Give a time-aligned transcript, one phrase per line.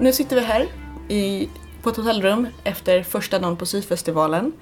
[0.00, 0.66] Nu sitter vi här
[1.08, 1.48] i,
[1.82, 4.52] på ett hotellrum efter första dagen på syfestivalen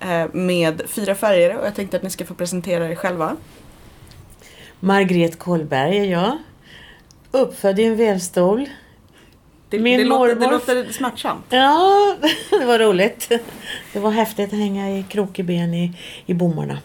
[0.00, 3.36] eh, med fyra färger och jag tänkte att ni ska få presentera er själva.
[4.80, 6.38] Margret Kollberg är jag.
[7.30, 8.68] Uppfödd i en vävstol.
[9.68, 11.44] Det, Min det, låter, det låter smärtsamt.
[11.48, 12.16] Ja,
[12.50, 13.28] det var roligt.
[13.92, 15.92] Det var häftigt att hänga i krokeben i,
[16.26, 16.78] i bommarna.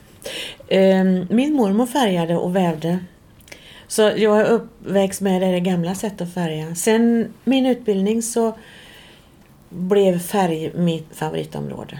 [0.67, 2.99] Ehm, Min mormor färgade och vävde.
[3.89, 6.75] Så jag är uppväxt med det gamla sättet att färga.
[6.75, 8.57] Sen min utbildning så
[9.69, 11.99] blev färg mitt favoritområde.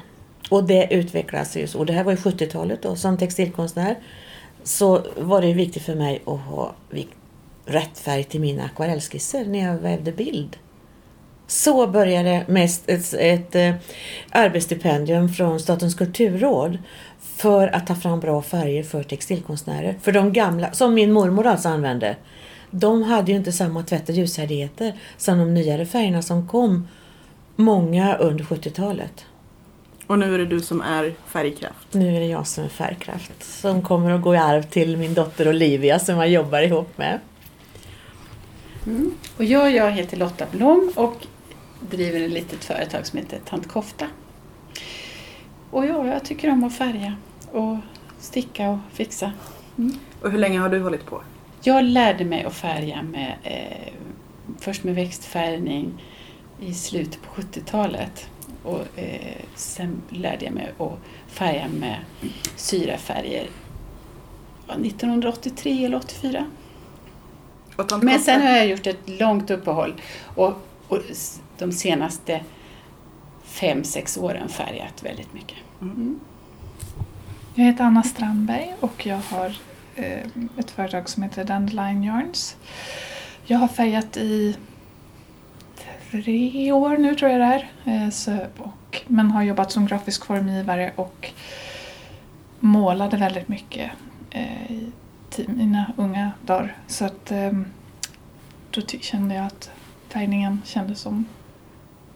[0.50, 1.80] Och det utvecklades ju så.
[1.80, 2.96] Och det här var ju 70-talet då.
[2.96, 3.96] Som textilkonstnär
[4.64, 6.76] så var det viktigt för mig att ha
[7.66, 10.58] rätt färg till mina akvarellskisser när jag vävde bild.
[11.48, 13.74] Så började mest ett, ett ett eh,
[14.30, 16.78] arbetsstipendium från Statens kulturråd
[17.40, 19.96] för att ta fram bra färger för textilkonstnärer.
[20.02, 22.16] För de gamla, som min mormor alltså använde,
[22.72, 26.88] de hade ju inte samma tvätt och ljushärdigheter som de nyare färgerna som kom,
[27.56, 29.26] många under 70-talet.
[30.08, 31.88] Och nu är det du som är färgkraft.
[31.92, 35.14] Nu är det jag som är färgkraft som kommer att gå i arv till min
[35.14, 37.20] dotter Olivia som jag jobbar ihop med.
[39.38, 41.28] Och jag, jag heter Lotta Blom och
[41.80, 44.06] driver ett litet företag som heter Tant Kofta.
[45.72, 47.16] Och ja, jag tycker om att färga
[47.52, 47.78] och
[48.20, 49.32] sticka och fixa.
[50.22, 51.22] Och hur länge har du hållit på?
[51.62, 53.94] Jag lärde mig att färga med, eh,
[54.60, 56.04] först med växtfärgning
[56.60, 58.30] i slutet på 70-talet.
[58.64, 61.98] Och eh, sen lärde jag mig att färga med
[62.56, 63.48] syrafärger
[64.68, 66.46] ja, 1983 eller 84.
[67.76, 70.02] Och tant Men sen har jag gjort ett långt uppehåll
[70.36, 70.54] och,
[70.88, 71.00] och
[71.58, 72.42] de senaste
[73.44, 75.58] fem, sex åren färgat väldigt mycket.
[75.82, 76.20] Mm.
[77.60, 79.58] Jag heter Anna Strandberg och jag har
[79.96, 82.58] eh, ett företag som heter Dandelion Yarns.
[83.46, 84.58] Jag har färgat i
[86.12, 87.70] tre år nu tror jag det är.
[87.86, 91.32] Eh, så, och, men har jobbat som grafisk formgivare och
[92.60, 93.92] målade väldigt mycket
[94.30, 94.92] eh, i
[95.48, 96.78] mina unga dagar.
[96.88, 97.52] Så att eh,
[98.72, 99.72] då kände jag att
[100.08, 101.26] färgningen kändes som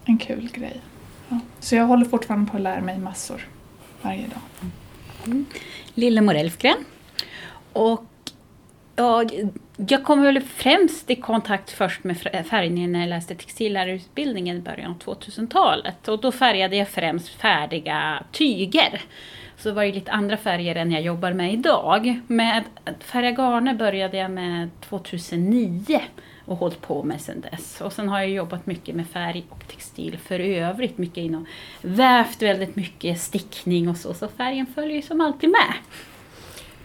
[0.04, 0.80] en kul grej.
[1.28, 1.38] Ja.
[1.60, 3.48] Så jag håller fortfarande på att lära mig massor
[4.02, 4.40] varje dag.
[4.60, 4.72] Mm.
[5.26, 5.46] Mm.
[5.94, 6.84] Lillemor Elfgren.
[7.72, 8.04] Och
[8.96, 9.24] ja,
[9.76, 14.60] jag kom väl främst i kontakt först med färgning färgningen när jag läste textillärarutbildningen i
[14.60, 16.08] början av 2000-talet.
[16.08, 19.02] Och då färgade jag främst färdiga tyger.
[19.58, 22.20] Så det var ju lite andra färger än jag jobbar med idag.
[22.26, 26.00] Med att färga garner började jag med 2009
[26.44, 27.80] och hållit på med sedan dess.
[27.80, 30.98] Och sen har jag jobbat mycket med färg och textil för övrigt.
[30.98, 31.46] Mycket inom
[31.82, 34.14] vävt väldigt mycket stickning och så.
[34.14, 35.74] Så färgen följer ju som alltid med.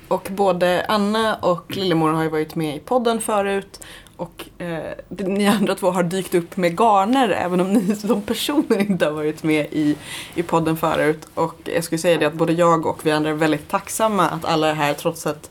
[0.08, 3.80] Och både Anna och Lillemor har ju varit med i podden förut.
[4.16, 8.80] Och eh, ni andra två har dykt upp med garner även om ni som personer
[8.80, 9.96] inte har varit med i,
[10.36, 11.28] i podden förut.
[11.34, 14.46] Och jag skulle säga det att både jag och vi andra är väldigt tacksamma att
[14.46, 15.50] alla är här trots att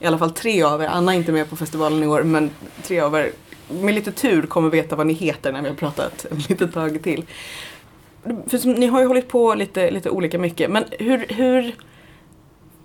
[0.00, 2.50] i alla fall tre av er, Anna är inte med på festivalen i år, men
[2.82, 3.32] tre av er
[3.72, 7.02] med lite tur kommer veta vad ni heter när vi har pratat ett litet tag
[7.02, 7.24] till.
[8.46, 11.74] För som, ni har ju hållit på lite, lite olika mycket, men hur, hur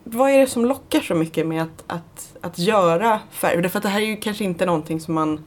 [0.04, 3.62] vad är det som lockar så mycket med att, att, att göra färg?
[3.62, 5.46] Därför att det här är ju kanske inte någonting som man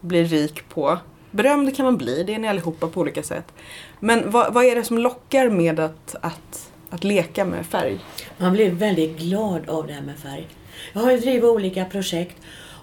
[0.00, 0.98] blir rik på.
[1.30, 3.52] Berömd kan man bli, det är ni allihopa på olika sätt.
[4.00, 7.98] Men vad, vad är det som lockar med att, att, att leka med färg?
[8.38, 10.48] Man blir väldigt glad av det här med färg.
[10.92, 12.36] Jag har ju drivit olika projekt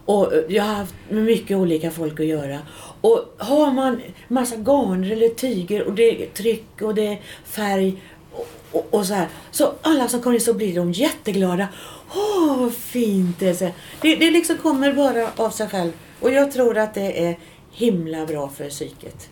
[0.06, 2.60] och jag har haft med mycket olika folk att göra.
[3.02, 8.02] Och har man massa garner eller tyger och det är tryck och det är färg
[8.32, 9.28] och, och, och så här.
[9.52, 11.68] Så alla som kommer in så blir de jätteglada.
[12.16, 13.54] Åh, vad fint det är!
[13.54, 13.70] Så.
[14.02, 15.92] Det, det liksom kommer bara av sig själv.
[16.20, 17.38] Och jag tror att det är
[17.72, 19.30] himla bra för psyket.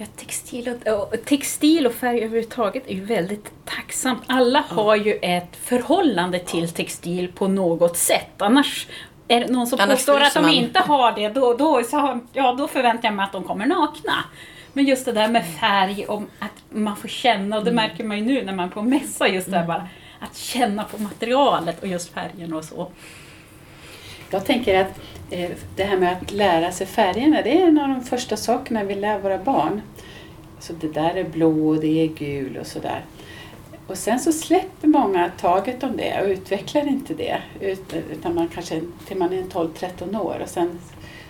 [0.00, 4.22] Ja, textil, och, och, textil och färg överhuvudtaget är ju väldigt tacksamt.
[4.26, 8.30] Alla har ju ett förhållande till textil på något sätt.
[8.38, 8.86] Annars
[9.28, 10.50] är det någon som Annars påstår att de man.
[10.50, 14.24] inte har det, då, då, så ja, då förväntar jag mig att de kommer nakna.
[14.72, 18.18] Men just det där med färg, och att man får känna, och det märker man
[18.18, 19.88] ju nu när man är på mässa, just det här bara
[20.20, 22.90] att känna på materialet och just färgen och så.
[24.30, 25.00] Jag tänker att
[25.30, 28.84] eh, det här med att lära sig färgerna, det är en av de första sakerna
[28.84, 29.82] vi lär våra barn.
[30.60, 33.04] Så det där är blå och det är gul och sådär.
[33.88, 37.42] Och sen så släpper många taget om det och utvecklar inte det.
[38.12, 40.78] Utan man kanske till man är 12-13 år och sen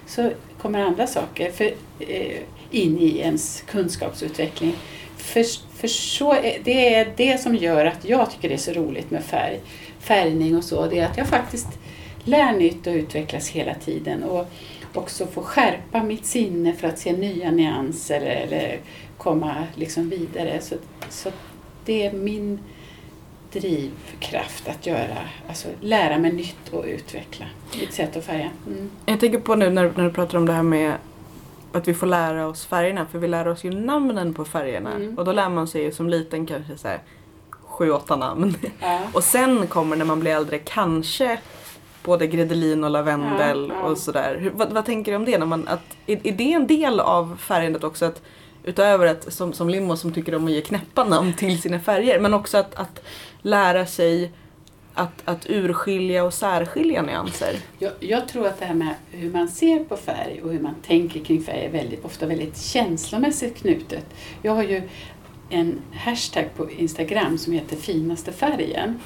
[0.07, 1.65] så kommer andra saker för,
[1.99, 2.41] eh,
[2.71, 4.75] in i ens kunskapsutveckling.
[5.17, 5.45] För,
[5.77, 9.11] för så är, det är det som gör att jag tycker det är så roligt
[9.11, 9.61] med färg,
[10.01, 10.87] färgning och så.
[10.87, 11.69] Det är att jag faktiskt
[12.25, 14.23] lär nytt och utvecklas hela tiden.
[14.23, 14.47] Och,
[14.95, 18.81] också får skärpa mitt sinne för att se nya nyanser eller
[19.19, 20.61] komma liksom vidare.
[20.61, 20.75] Så,
[21.11, 21.31] så
[21.89, 22.59] det är min
[23.53, 25.19] drivkraft att göra,
[25.49, 27.47] alltså lära mig nytt och utveckla
[27.81, 28.51] mitt sätt att färga.
[28.67, 28.91] Mm.
[29.07, 30.95] Jag tänker på nu när, när du pratar om det här med
[31.73, 34.95] att vi får lära oss färgerna, för vi lär oss ju namnen på färgerna.
[34.95, 35.19] Mm.
[35.19, 37.01] Och då lär man sig ju som liten kanske så här
[37.51, 38.55] sju, åtta namn.
[38.81, 39.01] Ja.
[39.13, 41.39] Och sen kommer när man blir äldre kanske
[42.03, 43.89] både gredelin och lavendel Ja, ja.
[43.89, 44.53] och sådär.
[44.55, 45.39] Vad, vad tänker du om det?
[45.39, 48.05] När man, att, är, är det en del av färgandet också?
[48.05, 48.23] Att,
[48.65, 52.21] utöver att, som, som Limmo som tycker om att ge knäppa namn till sina färger,
[52.21, 53.03] men också att, att
[53.43, 54.33] lära sig
[54.95, 57.57] att, att urskilja och särskilja nyanser.
[57.79, 60.75] Jag, jag tror att det här med hur man ser på färg och hur man
[60.87, 64.07] tänker kring färg är väldigt, ofta väldigt känslomässigt knutet.
[64.43, 64.83] Jag har ju
[65.51, 69.01] en hashtag på Instagram som heter finaste färgen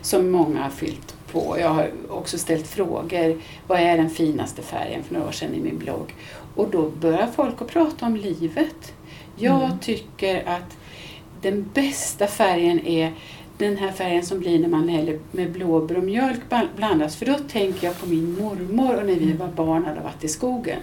[0.00, 1.56] som många har fyllt på.
[1.60, 3.40] Jag har också ställt frågor.
[3.66, 6.14] Vad är den finaste färgen för några år sedan i min blogg?
[6.56, 8.94] Och då börjar folk att prata om livet.
[9.36, 10.76] Jag tycker att
[11.42, 13.12] den bästa färgen är
[13.58, 17.16] den här färgen som blir när man häller med blåbär och mjölk bland- blandas.
[17.16, 20.28] För då tänker jag på min mormor och när vi var barn hade varit i
[20.28, 20.78] skogen.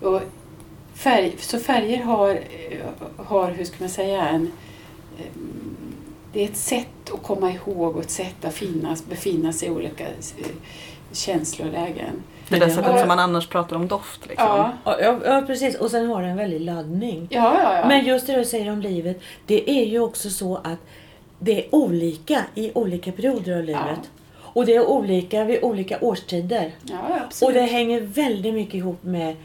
[0.00, 0.20] Och
[0.94, 2.40] färg, så färger har,
[3.16, 4.52] har, hur ska man säga, en,
[5.18, 5.24] eh,
[6.32, 9.70] det är ett sätt att komma ihåg och ett sätt att finnas, befinna sig i
[9.70, 10.46] olika eh,
[11.12, 12.22] känslolägen.
[12.50, 12.74] Det där Ja.
[12.74, 14.26] sättet som man annars pratar om doft.
[14.28, 14.46] Liksom.
[14.48, 15.74] Ja, Ja, ja, ja, precis.
[15.74, 17.26] Och sen har den en väldig laddning.
[17.30, 17.76] ja, ja.
[17.78, 17.88] ja.
[17.88, 20.78] Men just det du säger om livet, det är ju också så att
[21.38, 24.10] det är olika i olika perioder av livet.
[24.52, 26.72] Och det är olika vid olika årstider.
[26.82, 26.98] ja,
[27.42, 29.36] Och det hänger väldigt mycket ihop med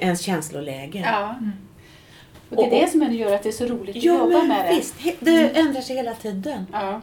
[0.00, 1.04] ens känsloläge.
[1.06, 1.34] Ja.
[2.50, 4.38] Och det är Och- det som gör att det är så roligt att Ja, jobba
[4.38, 4.76] men med det.
[4.76, 4.94] visst.
[5.00, 6.66] he- Det ändrar sig hela tiden.
[6.72, 7.00] Ja.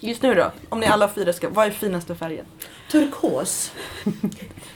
[0.00, 2.44] Just nu då, om ni alla fyra ska, vad är finaste färgen?
[2.90, 3.72] Turkos.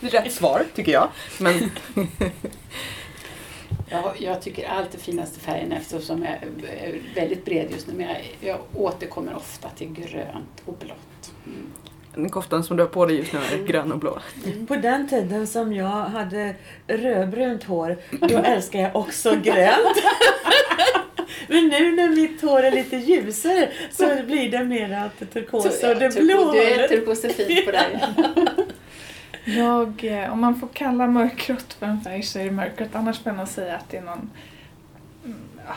[0.01, 1.09] Det är rätt svar tycker jag.
[1.39, 1.71] Men
[3.89, 7.93] Jag, jag tycker allt är finaste färgen eftersom jag är väldigt bred just nu.
[7.97, 11.33] Men jag, jag återkommer ofta till grönt och blått.
[11.47, 11.73] Mm.
[12.15, 14.19] den koftan som du har på dig just nu är grön och blå.
[14.69, 16.55] På den tiden som jag hade
[16.87, 19.97] rödbrunt hår, då älskar jag också grönt.
[21.49, 25.91] Men nu när mitt hår är lite ljusare så blir det mer åt det turkosa
[25.91, 26.89] och det blå Du är hållet.
[26.91, 28.01] turkosefil på dig.
[29.45, 32.89] Jag, eh, om man får kalla mörkgrått för en färg så är det mörkgrått.
[32.93, 34.31] Annars får jag nog säga att det är någon
[35.25, 35.75] mm, ja,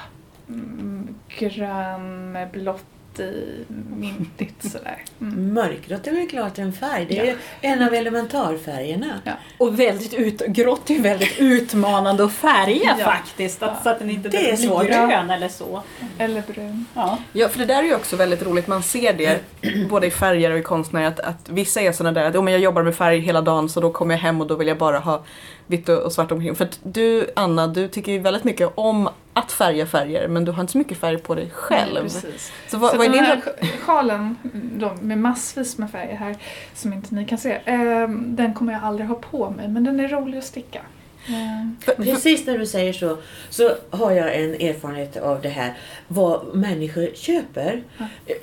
[0.49, 2.85] mm, grön med blått
[3.19, 3.65] i
[3.97, 5.03] mintigt sådär.
[5.21, 5.53] Mm.
[5.53, 7.05] Mörkgrått är väl klart en färg.
[7.09, 7.33] Det är Ja.
[7.61, 9.13] en av elementarfärgerna.
[9.57, 13.05] Och väldigt ut, grått är ju väldigt utmanande att färga Ja.
[13.05, 13.63] faktiskt.
[13.63, 15.83] Att, så att den inte Det är blir grön eller så.
[16.17, 16.85] Eller brun.
[16.93, 17.17] Ja.
[17.33, 18.67] Ja, för det där är ju också väldigt roligt.
[18.67, 19.39] Man ser det
[19.89, 22.61] både i färger och i konstnärer att, att vissa är sådana där att men jag
[22.61, 24.99] jobbar med färg hela dagen så då kommer jag hem och då vill jag bara
[24.99, 25.23] ha
[25.67, 26.55] vitt och, svart omkring.
[26.55, 30.51] För att du, Anna, du tycker ju väldigt mycket om att färga färger men du
[30.51, 31.93] har inte så mycket färg på dig själv.
[31.93, 32.51] Nej, precis.
[32.67, 33.25] så vad, så vad är den din...
[33.25, 34.35] här sj- sjalen
[34.79, 36.35] då, med massvis med färger här
[36.73, 37.51] som inte ni kan se.
[37.65, 40.81] Eh, den kommer jag aldrig ha på mig men den är rolig att sticka.
[41.27, 43.17] Eh, Precis när du säger så,
[43.49, 45.77] så har jag en erfarenhet av det här.
[46.07, 47.83] Vad människor köper.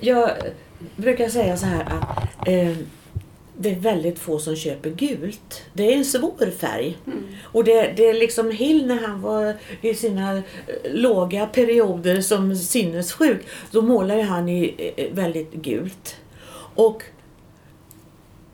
[0.00, 0.30] Jag
[0.96, 2.76] brukar säga så här att eh,
[3.56, 5.62] det är väldigt få som köper gult.
[5.72, 6.98] Det är en svår färg.
[7.42, 10.42] Och det, det är liksom Hill när han var i sina eh,
[10.84, 13.46] låga perioder som sinnessjuk.
[13.70, 16.16] Då målade han i eh, väldigt gult.
[16.74, 17.02] Och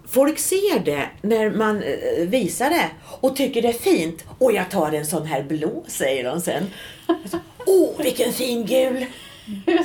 [0.08, 2.90] Folk ser det när man eh, visar det
[3.20, 4.24] och tycker det är fint.
[4.38, 6.66] Och jag tar en sån här blå, säger de sen.
[7.66, 9.06] Åh, vilken fin gul!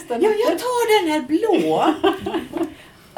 [0.10, 1.94] Ja, jag tar den här blå.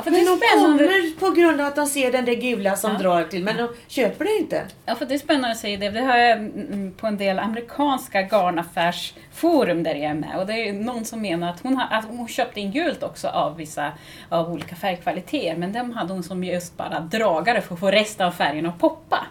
[0.07, 0.83] För det Men de är spännande.
[0.83, 2.97] kommer på grund av att de ser den där gula som Ja.
[2.99, 4.61] drar till, men de köper det inte.
[4.85, 5.89] Ja, för det är spännande att säga det.
[5.89, 10.39] Det har jag mm, på en del amerikanska garnaffärsforum där jag är med.
[10.39, 13.27] Och det är någon som menar att hon, har, att hon köpte in gult också
[13.27, 13.91] av vissa
[14.29, 15.55] av olika färgkvaliteter.
[15.57, 18.79] Men dem hade hon som just bara dragare för att få resten av färgen att
[18.79, 19.25] poppa.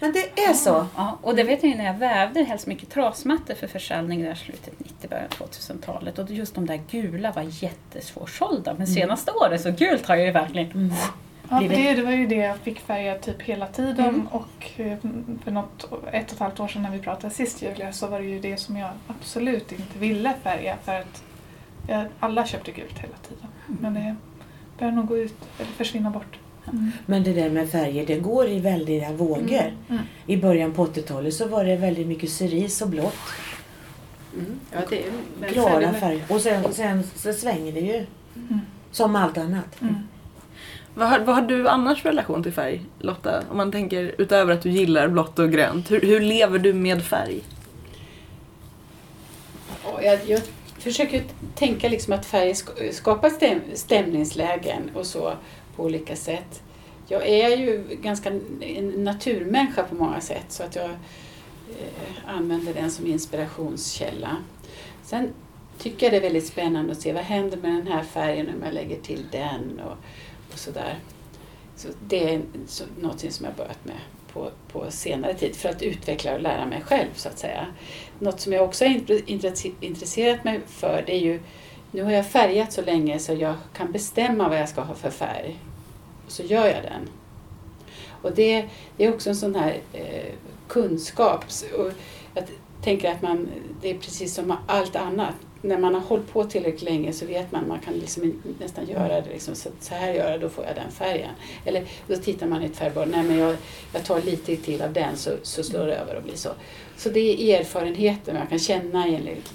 [0.00, 0.86] Men det är så.
[0.96, 4.34] Ja, och det vet jag ju när jag vävde helst mycket trasmattor för försäljning där
[4.34, 6.18] slutet 90 början 2000-talet.
[6.18, 8.74] Och just de där gula var jättesvårsålda.
[8.78, 10.92] Men senaste året så gult har jag ju verkligen...
[11.50, 14.70] Ja, Blir för det- det, var ju det jag fick färga typ hela tiden och
[14.76, 14.98] eh,
[15.44, 18.20] för något, ett och ett halvt år sedan när vi pratade sist Julia så var
[18.20, 21.22] det ju det som jag absolut inte ville färga för att
[21.88, 23.46] jag, alla köpte gult hela tiden.
[23.66, 24.16] Men det
[24.78, 26.38] börjar nog gå ut eller försvinna bort.
[26.66, 26.92] Mm.
[27.06, 29.72] Men det där med färger, det går i väldiga vågor.
[29.88, 30.02] Mm.
[30.26, 33.14] I början på 80-talet så var det väldigt mycket cerise och blått.
[34.34, 34.60] Mm.
[34.72, 35.10] Ja, det är,
[35.40, 36.22] men Klara färger.
[36.28, 38.06] Och sen, sen så svänger det ju.
[38.36, 38.60] Mm.
[38.90, 39.82] Som allt annat.
[40.94, 43.42] Vad har, vad har du annars för relation till färg, Lotta?
[43.50, 45.90] Om man tänker utöver att du gillar blått och grönt.
[45.90, 47.40] Hur, hur lever du med färg?
[50.02, 50.40] Jag, jag
[50.78, 51.22] försöker
[51.54, 52.54] tänka liksom att färg
[52.92, 55.32] skapar stäm, stämningslägen och så
[55.76, 56.62] på olika sätt.
[57.08, 62.90] Jag är ju ganska en naturmänniska på många sätt så att jag eh, använder den
[62.90, 64.36] som inspirationskälla.
[65.02, 65.28] Sen
[65.78, 68.62] tycker jag det är väldigt spännande att se vad händer med den här färgen om
[68.64, 69.96] jag lägger till den och,
[70.52, 70.98] och sådär.
[71.76, 73.98] Så det är så, någonting som jag börjat med
[74.32, 77.66] på, på senare tid för att utveckla och lära mig själv så att säga.
[78.18, 79.00] Något som jag också har
[79.84, 81.40] intresserat mig för det är ju,
[81.90, 85.10] nu har jag färgat så länge så jag kan bestämma vad jag ska ha för
[85.10, 85.58] färg.
[86.26, 87.08] Och så gör jag den.
[88.22, 90.32] Och det, det är också en sån här eh,
[90.68, 91.44] kunskap.
[91.78, 91.92] Och
[92.34, 92.44] jag
[92.82, 93.48] tänker att man,
[93.80, 95.34] det är precis som allt annat.
[95.62, 99.20] När man har hållit på tillräckligt länge så vet man man kan liksom nästan göra
[99.20, 99.30] det.
[99.32, 101.30] Liksom, så, så här gör jag, då får jag den färgen.
[101.64, 103.56] Eller då tittar man i ett färgblad, nej men jag,
[103.92, 106.50] jag tar lite till av den så, så slår det över och blir så.
[106.96, 109.52] Så det är erfarenheter man kan känna enligt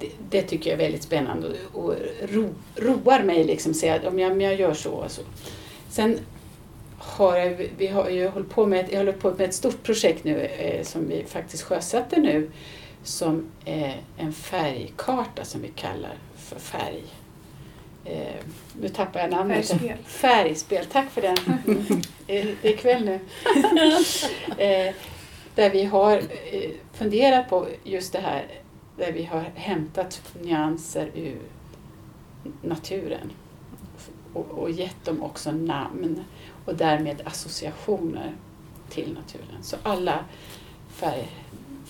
[0.00, 4.32] det, det tycker jag är väldigt spännande och, ro, roar mig liksom att om jag,
[4.32, 5.22] om jag gör så och så.
[5.90, 6.18] Sen
[6.98, 10.24] har jag, vi har ju hållit på med, jag håller på med ett stort projekt
[10.24, 12.50] nu eh, som vi faktiskt sjösätter nu
[13.06, 17.04] som är en färgkarta som vi kallar för färg.
[18.04, 18.44] Eh,
[18.80, 19.68] nu tappar jag namnet.
[19.68, 19.96] Färgspel.
[20.04, 21.36] Färgspel, tack för den.
[22.26, 23.14] Det är kväll nu.
[24.58, 24.94] eh,
[25.54, 26.16] där vi har
[26.52, 28.46] eh, funderat på just det här
[28.96, 31.38] där vi har hämtat nyanser ur
[32.62, 33.32] naturen
[34.32, 36.24] och, och gett dem också namn
[36.64, 38.32] och därmed associationer
[38.88, 39.62] till naturen.
[39.62, 40.24] Så alla
[40.88, 41.28] färg,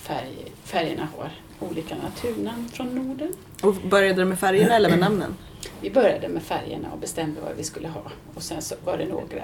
[0.07, 1.31] färg, färgerna har
[1.69, 3.33] olika naturnamn från Norden.
[3.63, 5.37] Och började det med färgerna eller med namnen?
[5.81, 8.03] Vi började med färgerna och bestämde vad vi skulle ha.
[8.35, 9.43] Och sen så var det några.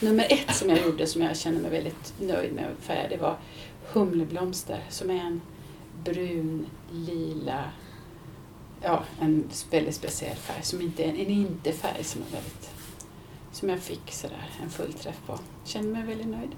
[0.00, 3.16] Nummer ett som jag gjorde som jag känner mig väldigt nöjd med att färga det
[3.16, 3.36] var
[3.92, 5.40] humleblomster som är en
[6.04, 7.64] brun, lila,
[8.82, 12.70] ja en väldigt speciell färg som inte är en, en inte-färg som är väldigt
[13.52, 15.38] som jag fick sådär en fullträff på.
[15.64, 16.50] Känner mig väldigt nöjd.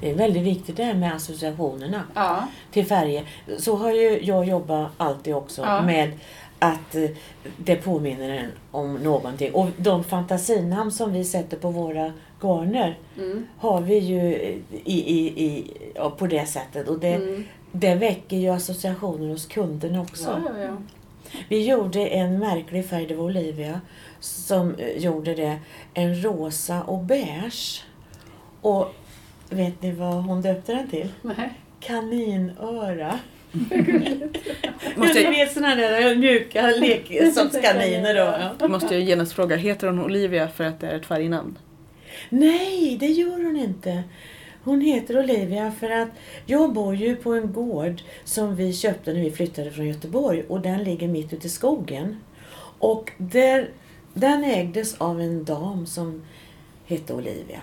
[0.00, 3.24] Det är väldigt viktigt det här med associationerna Ja, till färger.
[3.58, 5.82] Så har ju jag jobbat alltid också Ja.
[5.82, 6.12] med
[6.58, 7.10] att eh,
[7.56, 9.54] det påminner en om någonting.
[9.54, 13.46] Och de fantasinamn som vi sätter på våra garner mm.
[13.58, 16.88] har vi ju i, i, i, ja, på det sättet.
[16.88, 17.44] Och det, Mm.
[17.72, 20.42] det väcker ju associationer hos kunderna också.
[20.58, 20.76] Ja.
[21.48, 23.80] Vi gjorde en märklig färg, det var Olivia,
[24.20, 25.58] som eh, gjorde det.
[25.94, 27.84] En rosa och beige.
[28.60, 28.94] Och
[29.50, 31.08] vet ni vad hon döpte den till?
[31.22, 31.52] Nej.
[31.80, 33.18] Kaninöra.
[34.96, 38.14] Måste Ni jag, vet sådana där mjuka leksakskaniner
[38.50, 38.54] då.
[38.60, 38.68] Ja.
[38.68, 41.58] måste jag genast fråga, heter hon Olivia för att det är ett färgnamn?
[42.28, 44.02] Nej, det gör hon inte.
[44.64, 46.08] Hon heter Olivia för att
[46.46, 50.60] jag bor ju på en gård som vi köpte när vi flyttade från Göteborg och
[50.60, 52.16] den ligger mitt ute i skogen.
[52.78, 53.68] Och där,
[54.14, 56.22] den ägdes av en dam som
[56.86, 57.60] hette Olivia.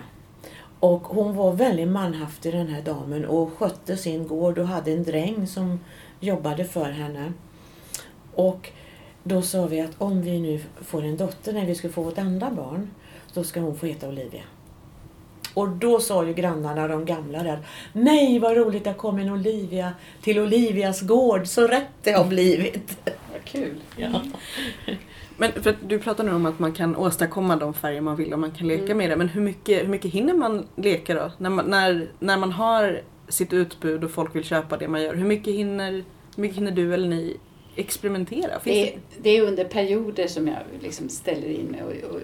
[0.80, 5.04] Och hon var väldigt manhaftig den här damen och skötte sin gård och hade en
[5.04, 5.80] dräng som
[6.20, 7.32] jobbade för henne.
[8.34, 8.70] Och
[9.22, 12.18] då sa vi att om vi nu får en dotter när vi ska få vårt
[12.18, 12.90] andra barn,
[13.34, 14.42] då ska hon få heta Olivia.
[15.54, 17.58] Och då sa ju grannarna, de gamla där,
[17.92, 19.92] nej vad roligt det kom en Olivia
[20.22, 22.98] till Olivias gård, så rätt det har blivit.
[23.04, 23.74] Vad kul.
[23.96, 24.20] Ja.
[25.38, 28.32] Men för att du pratar nu om att man kan åstadkomma de färger man vill
[28.32, 28.96] och man kan leka Mm.
[28.98, 29.16] med det.
[29.16, 31.32] Men hur mycket, hur mycket hinner man leka då?
[31.38, 35.14] När man, när, när man har sitt utbud och folk vill köpa det man gör.
[35.14, 37.36] Hur mycket hinner, hur mycket hinner du eller ni
[37.76, 38.50] experimentera?
[38.64, 42.22] Det är, det är under perioder som jag liksom ställer in mig och, och, och,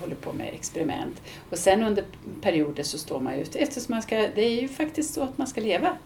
[0.00, 1.22] håller på med experiment.
[1.50, 2.04] Och sen under
[2.40, 5.46] perioder så står man ut eftersom man ska, det är ju faktiskt så att man
[5.46, 5.96] ska leva.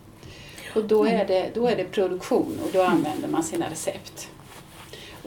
[0.75, 4.29] Och då är det, då är det produktion och då använder man sina recept.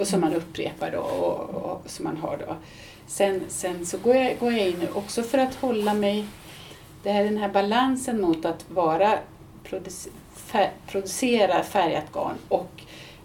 [0.02, 2.56] Och som man upprepar då och, och, och som man har då.
[3.08, 6.26] Sen, sen så går jag, går jag in också för att hålla mig,
[7.04, 9.20] det här, den här balansen mot att vara
[9.64, 12.82] produce, fär, producera färgat garn och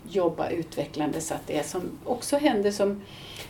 [0.09, 3.03] jobba utvecklande så att det som också händer som,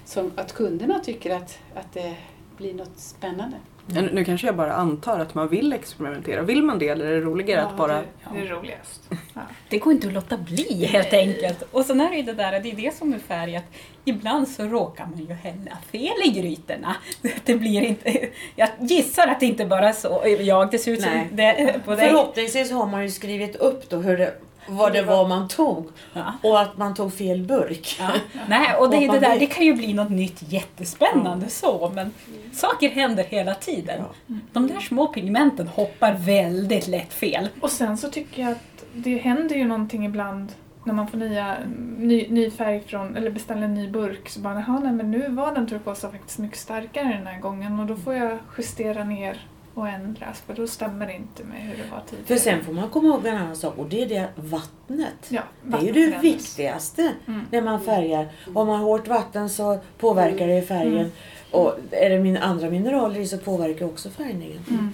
[0.05, 2.17] som att kunderna tycker att, att det
[2.57, 3.57] blir något spännande.
[3.87, 6.43] Nu, nu kanske jag bara antar att man vill experimentera.
[6.43, 7.95] Vill man det eller är det roligare att bara...
[7.95, 9.03] det, det är roligast.
[9.35, 9.41] Ja.
[9.69, 11.63] Det går inte att låta bli helt enkelt.
[11.73, 13.65] Och sen är det ju det där, det är det som är färg, att
[14.05, 16.97] ibland så råkar man ju hälla fel i grytorna.
[17.45, 21.03] Det blir inte, jag gissar att det inte bara är så, jag, det ser ut
[21.03, 21.29] som Nej.
[21.31, 22.09] det på dig.
[22.09, 24.35] Förhoppningsvis har man ju skrivit upp då hur det,
[24.69, 25.89] vad det var man tog.
[26.13, 26.33] Ja.
[26.43, 27.97] Och att man tog fel burk.
[28.01, 28.11] Ja.
[28.49, 31.93] Nej, och det, är Och det, där, det kan ju bli något nytt jättespännande så,
[31.95, 32.15] men
[32.53, 34.05] saker händer hela tiden.
[34.53, 37.49] De där små pigmenten hoppar väldigt lätt fel.
[37.61, 40.53] Och sen så tycker jag att det händer ju någonting ibland
[40.85, 41.57] när man får nya,
[41.99, 45.29] ny, ny färg från, eller beställer en ny burk så bara, jaha nej men nu
[45.29, 49.47] var den turkosa faktiskt mycket starkare den här gången och då får jag justera ner
[49.77, 52.27] och ändra för då stämmer det inte med hur det var tidigare.
[52.27, 55.15] För sen får man komma ihåg en annan sak och det är det vattnet.
[55.29, 56.23] ja, Det är ju vattnet det förändras.
[56.25, 57.41] viktigaste Mm.
[57.51, 58.29] när man färgar.
[58.55, 61.13] Om man har hårt vatten så påverkar det färgen.
[61.51, 64.65] Och är det min andra mineraler så påverkar också färgningen.
[64.71, 64.93] Mm.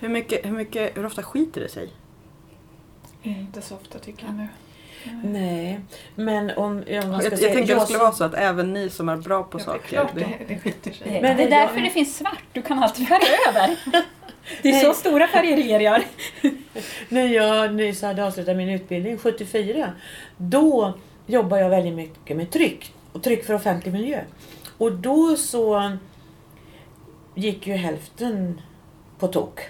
[0.00, 1.88] Hur, mycket, hur, mycket, hur ofta skiter det sig?
[3.22, 4.48] Inte så ofta tycker jag nu.
[5.24, 5.80] Nej,
[6.14, 8.72] men om, man ska Jag, jag tänkte att det jag skulle vara så att även
[8.72, 9.88] ni som är bra på Ja, det är saker.
[9.88, 11.22] klart det- det, skiter sig.
[11.22, 13.76] Men det är jag- därför det finns svart, du kan alltid färga över.
[14.62, 14.94] Det är så Nej.
[14.96, 16.02] stora färgerier gör.
[17.08, 19.92] När jag nyss hade avslutat min utbildning, 74,
[20.36, 20.94] då
[21.26, 22.92] jobbade jag väldigt mycket med tryck.
[23.12, 24.20] Och tryck för offentlig miljö.
[24.78, 25.92] Och då så
[27.34, 28.60] gick ju hälften
[29.18, 29.60] på tok.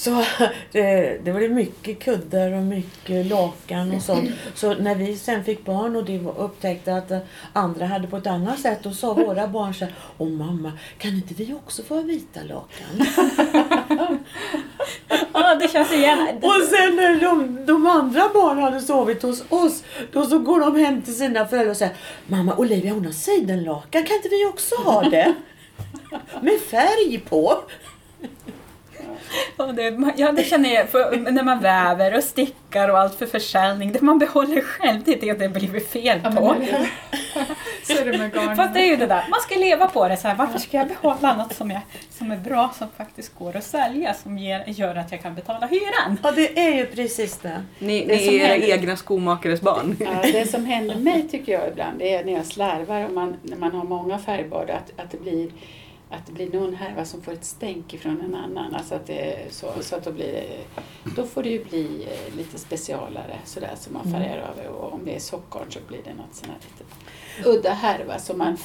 [0.00, 0.24] Så
[0.72, 4.30] det, det var mycket kuddar och mycket lakan och sånt.
[4.54, 7.12] Så när vi sen fick barn och var, upptäckte att
[7.52, 11.10] andra hade på ett annat sätt, då sa våra barn så här, Åh mamma, kan
[11.10, 13.06] inte vi också få vita lakan?
[15.32, 16.28] Ja, det känns igen.
[16.42, 20.76] Och sen när de, de andra barnen hade sovit hos oss, då så går de
[20.76, 24.74] hem till sina föräldrar och säger Mamma, Olivia hon har sidenlakan, kan inte vi också
[24.74, 25.34] ha det?
[26.42, 27.62] Med färg på.
[29.56, 33.26] Ja, det, ja, det känner jag för, när man väver och stickar och allt för
[33.26, 33.92] försäljning.
[33.92, 36.54] Det man behåller själv, det är det det blir fel Ja, på.
[36.58, 36.66] men,
[37.82, 38.56] så är det med garn.
[38.56, 40.16] Fast det är ju det där, man ska leva på det.
[40.16, 43.56] Så här, varför ska jag behålla något som är, som är bra, som faktiskt går
[43.56, 46.18] att sälja, som ger, gör att jag kan betala hyran?
[46.22, 47.62] Ja, det är ju precis det.
[47.78, 49.96] Ni, Det ni är era händer- egna skomakares barn.
[50.00, 53.36] Ja, det som händer mig tycker jag ibland det är när jag slarvar och man,
[53.42, 55.48] när man har många färgbad att, att det blir
[56.10, 58.74] att det blir någon härva som får ett stänk ifrån en annan.
[58.74, 60.44] Alltså att det, så, så att då, blir
[61.16, 65.00] då får det ju bli eh, lite specialare sådär som man färgar över och om
[65.04, 68.56] det är sockgarn så blir det något sån här lite udda härva som man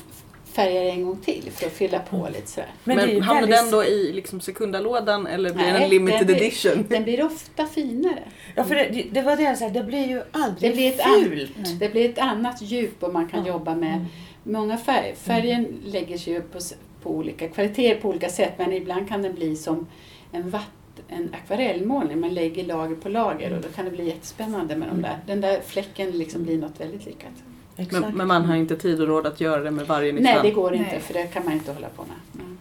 [0.45, 2.69] färgar en gång till för att fylla på lite sådär.
[2.83, 6.19] Men, ju hamnar väldigt- den då i liksom sekundalådan eller blir den Nej, en limited
[6.19, 6.85] den blir- edition?
[6.89, 8.23] Den blir ofta finare.
[8.55, 10.99] Ja, för det, det var det jag sa, det blir ju aldrig Det blir ett
[11.05, 11.79] an- fult.
[11.79, 13.47] Det blir ett annat djup och man kan Ja.
[13.53, 14.05] jobba med
[14.43, 15.15] många färger.
[15.15, 16.59] Färgen lägger sig ju på,
[17.05, 19.87] på olika kvaliteter på olika sätt men ibland kan den bli som
[20.31, 22.19] en, vatt, en akvarellmålning.
[22.19, 25.17] Man lägger lager på lager och då kan det bli jättespännande med de där.
[25.27, 27.07] Den där fläcken liksom blir något väldigt.
[27.07, 27.43] Exakt.
[27.91, 30.39] Men, men man har inte tid och råd att göra det med varje nytt Nej,
[30.43, 30.99] det går inte Nej.
[30.99, 32.15] för det kan man inte hålla på med.
[32.31, 32.57] Nej.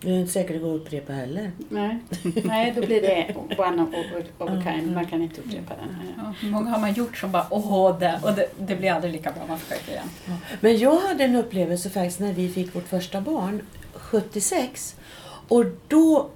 [0.00, 1.50] Det är inte säkert det går att upprepa heller.
[1.68, 1.98] Nej,
[2.44, 3.88] Nej då blir det one of,
[4.38, 4.94] of, a kind.
[4.94, 5.96] Man kan inte upprepa den.
[6.16, 9.12] Ja, hur många har man gjort som bara åh, det, och det, det blir aldrig
[9.12, 10.08] lika bra, man försöker igen.
[10.60, 13.62] Men jag hade en upplevelse faktiskt när vi fick vårt första barn,
[14.10, 14.96] 76.
[15.48, 16.30] Och då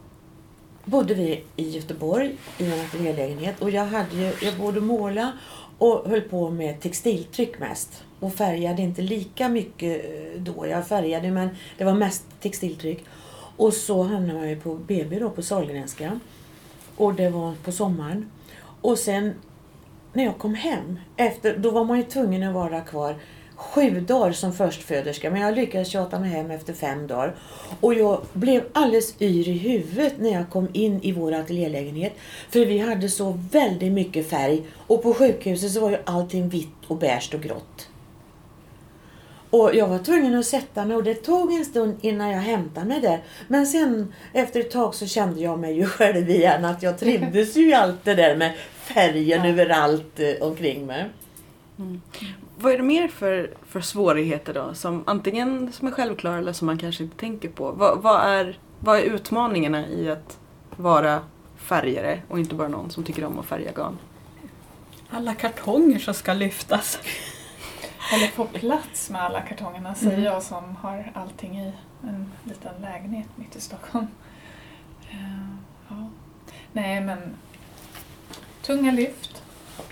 [0.85, 5.33] bodde vi i Göteborg i en ateljélägenhet och jag, hade ju, jag både måla
[5.78, 8.04] och höll på med textiltryck mest.
[8.20, 10.66] Och färgade inte lika mycket eh, då.
[10.66, 13.04] Jag färgade men det var mest textiltryck.
[13.56, 16.20] Och så hamnade man ju på BB då på Sahlgrenska.
[16.96, 18.30] Och det var på sommaren.
[18.80, 19.35] Och sen
[20.12, 23.16] när jag kom hem, efter, då var man ju tvungen att vara kvar
[23.61, 25.31] sju dagar som förstföderska.
[25.31, 27.35] Men jag lyckades tjata mig hem efter fem dagar.
[27.81, 32.12] Och jag blev alldeles yr i huvudet när jag kom in i vår ateljélägenhet.
[32.51, 34.62] För vi hade så väldigt mycket färg.
[34.87, 37.88] Och på sjukhuset så var ju allting vitt och beige och grått.
[39.51, 42.87] Och jag var tvungen att sätta mig och det tog en stund innan jag hämtade
[42.87, 43.23] mig där.
[43.49, 47.57] Men sen efter ett tag så kände jag mig ju själv igen att jag trivdes
[47.57, 51.05] ju i allt det där med färgen överallt eh, omkring mig.
[52.61, 54.75] Vad är det mer för, för svårigheter då?
[54.75, 57.73] Som antingen som är självklara eller som man kanske inte tänker på.
[57.73, 60.38] Vad, vad, är, vad är utmaningarna i att
[60.77, 61.20] vara
[61.57, 63.99] färgare och inte bara någon som tycker om att färga garn?
[65.11, 66.99] Alla kartonger som ska lyftas.
[68.14, 73.27] Eller få plats med alla kartongerna säger jag som har allting i en liten lägenhet
[73.37, 74.07] mitt i Stockholm.
[75.11, 75.46] Eh,
[75.88, 76.09] ja.
[76.73, 77.18] Nej men
[78.62, 79.42] tunga lyft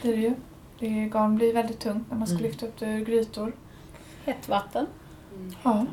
[0.03, 0.35] blir det ju.
[0.79, 2.47] Det garn blir väldigt tungt när man ska Mm.
[2.51, 3.53] lyfta upp det ur grytor.
[4.25, 4.87] Hett vatten.
[5.63, 5.87] Ja.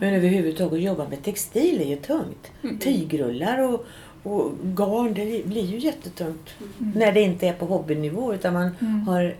[0.00, 2.52] Men överhuvudtaget att jobba med textil är ju tungt.
[2.80, 3.86] Tygrullar och,
[4.22, 6.50] och garn, det blir ju jättetungt.
[6.78, 9.08] När det inte är på hobbynivå utan man Mm.
[9.08, 9.32] har eh,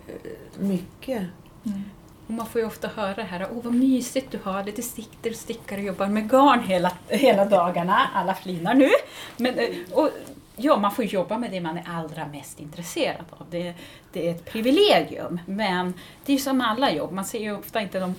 [0.60, 1.22] mycket.
[1.66, 1.82] Mm.
[2.26, 4.82] Och man får ju ofta höra det här, åh vad mysigt du har det, du
[4.82, 7.96] sitter och stickar och jobbar med garn hela, hela dagarna.
[8.14, 8.88] Alla flinar nu.
[9.36, 10.10] Men, eh, och
[10.56, 13.46] ja, man får jobba med det man är allra mest intresserad av.
[13.50, 13.74] Det,
[14.12, 17.12] det är ett privilegium, men det är ju som alla jobb.
[17.12, 18.14] Man ser ju ofta inte de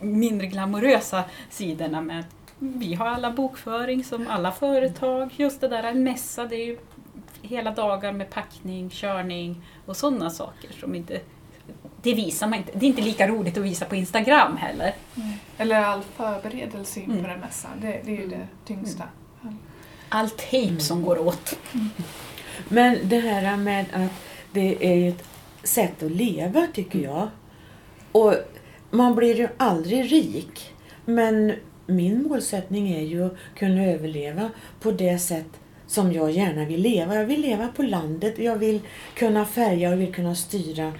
[0.00, 2.24] mindre glamorösa sidorna med
[2.58, 5.30] vi har alla bokföring som alla företag.
[5.36, 6.78] Just det där, en mässa, det är ju
[7.42, 11.20] hela dagar med packning, körning och sådana saker som inte
[12.02, 12.72] det visar man inte.
[12.74, 14.94] Det är inte lika roligt att visa på Instagram heller.
[15.58, 17.30] Eller all förberedelse inför Mm.
[17.30, 17.68] en mässa.
[17.80, 19.04] Det, det är ju det tyngsta.
[20.08, 21.58] All tejp som går åt.
[22.68, 24.12] Men det här med att
[24.52, 25.24] det är ett
[25.62, 27.28] sätt att leva tycker jag.
[28.12, 28.34] Och
[28.90, 30.74] man blir ju aldrig rik.
[31.04, 31.52] Men
[31.86, 35.48] min målsättning är ju att kunna överleva på det sätt
[35.86, 37.14] som jag gärna vill leva.
[37.14, 38.80] Jag vill leva på landet, jag vill
[39.14, 40.92] kunna färga och vill kunna styra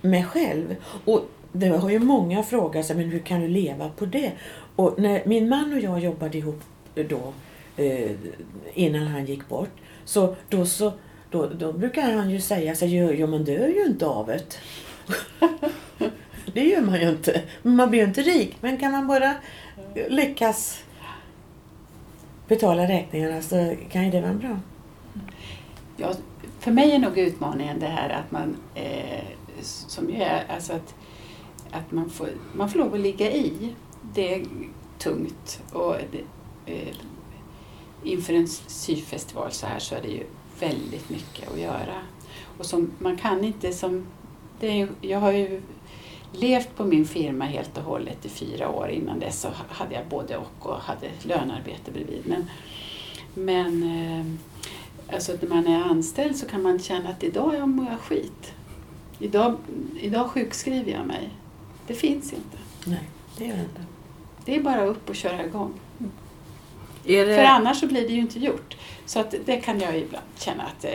[0.00, 0.76] mig själv.
[1.04, 4.32] Och det har ju många frågat sig, men hur kan du leva på det?
[4.76, 6.60] Och när min man och jag jobbade ihop
[6.94, 7.32] då,
[7.76, 8.10] eh,
[8.74, 9.70] innan han gick bort,
[10.04, 10.92] så då så
[11.30, 14.58] då, då brukar han ju säga så här, ja man dör ju inte av det.
[16.52, 17.42] det gör man ju inte.
[17.62, 18.56] Man blir ju inte rik.
[18.60, 19.34] Men kan man bara
[20.08, 20.84] lyckas
[22.48, 24.60] betala räkningarna så kan ju det vara bra.
[25.96, 26.12] Ja,
[26.60, 29.24] för mig är nog utmaningen det här att man, eh,
[29.62, 30.94] som ju är, alltså att,
[31.70, 33.74] att man, får, man får lov att ligga i.
[34.14, 34.46] Det är
[34.98, 36.22] tungt och det,
[36.72, 36.96] eh,
[38.04, 40.24] inför en syfestival så här så är det ju
[40.60, 42.02] väldigt mycket att göra.
[42.58, 44.06] Och som, man kan inte som,
[44.60, 45.62] det är, jag har ju
[46.32, 48.88] levt på min firma helt och hållet i fyra år.
[48.88, 52.22] Innan dess så hade jag både och och hade lönarbete bredvid.
[52.26, 52.50] Men,
[53.34, 54.26] men eh,
[55.14, 58.52] alltså när man är anställd så kan man känna att idag jag mår jag skit.
[59.18, 59.56] Idag,
[60.00, 61.30] idag sjukskriver jag mig.
[61.86, 62.58] Det finns inte.
[62.84, 63.84] Nej, det gör det inte.
[64.44, 65.72] Det är bara upp och köra igång.
[67.06, 68.76] Det, För annars så blir det ju inte gjort.
[69.06, 70.90] Så att det kan jag ibland känna att eh,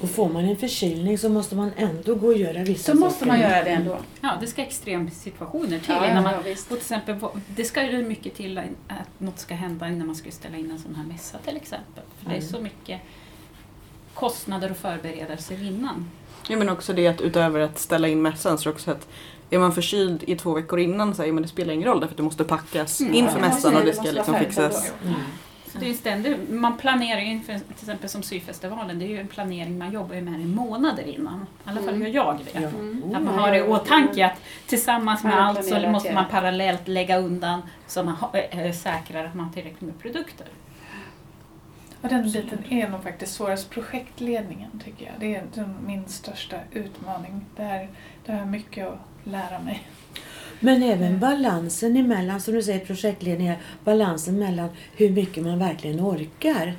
[0.00, 3.18] Och får man en förkylning så måste man ändå gå och göra vissa så måste
[3.18, 3.26] saker.
[3.32, 3.98] man göra det ändå.
[4.20, 5.80] Ja, det ska extremsituationer till.
[5.88, 6.62] Ja, innan man, ja, visst.
[6.64, 7.16] och till exempel,
[7.48, 8.66] det ska ju mycket till att
[9.18, 12.04] något ska hända innan man ska ställa in en sån här mässa till exempel.
[12.18, 12.48] För det är Mm.
[12.50, 13.00] så mycket
[14.14, 16.10] kostnader och förberedelser innan.
[16.48, 19.08] ja, men också det att utöver att ställa in mässan så också att
[19.54, 22.12] är man förkyld i två veckor innan så är, men det spelar ingen roll därför
[22.12, 23.14] att det måste packas Mm.
[23.14, 24.92] inför Ja, mässan och det ska måste liksom färdigt fixas.
[25.04, 25.14] Mm.
[25.66, 29.20] Så det är ständigt, man planerar ju inför till exempel som syfestivalen, det är ju
[29.20, 31.46] en planering man jobbar ju med i månader innan.
[31.66, 32.02] I alla fall Mm.
[32.12, 32.60] gör jag det.
[32.60, 32.68] Ja.
[32.68, 33.02] Mm.
[33.14, 37.18] Att man har det i åtanke att tillsammans med allt så måste man parallellt lägga
[37.18, 40.46] undan så man ha- äh, säkrar att man har tillräckligt med produkter.
[42.02, 43.70] Och den biten är nog faktiskt svårast.
[43.70, 45.14] Projektledningen tycker jag.
[45.20, 47.44] Det är min största utmaning.
[47.56, 47.88] Där,
[48.26, 49.82] där har mycket att lära mig.
[50.60, 56.74] Men även balansen emellan, som du säger projektledningar, balansen mellan hur mycket man verkligen orkar.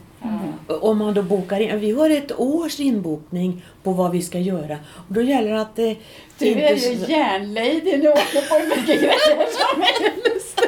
[0.68, 0.76] Ja.
[0.82, 4.78] Om man då bokar in, vi har ett års inbokning på vad vi ska göra.
[5.08, 5.96] Och då gäller det att det
[6.38, 6.88] Du är inte...
[6.88, 10.60] ju järnlady nu och åker på hur mycket grejer som helst.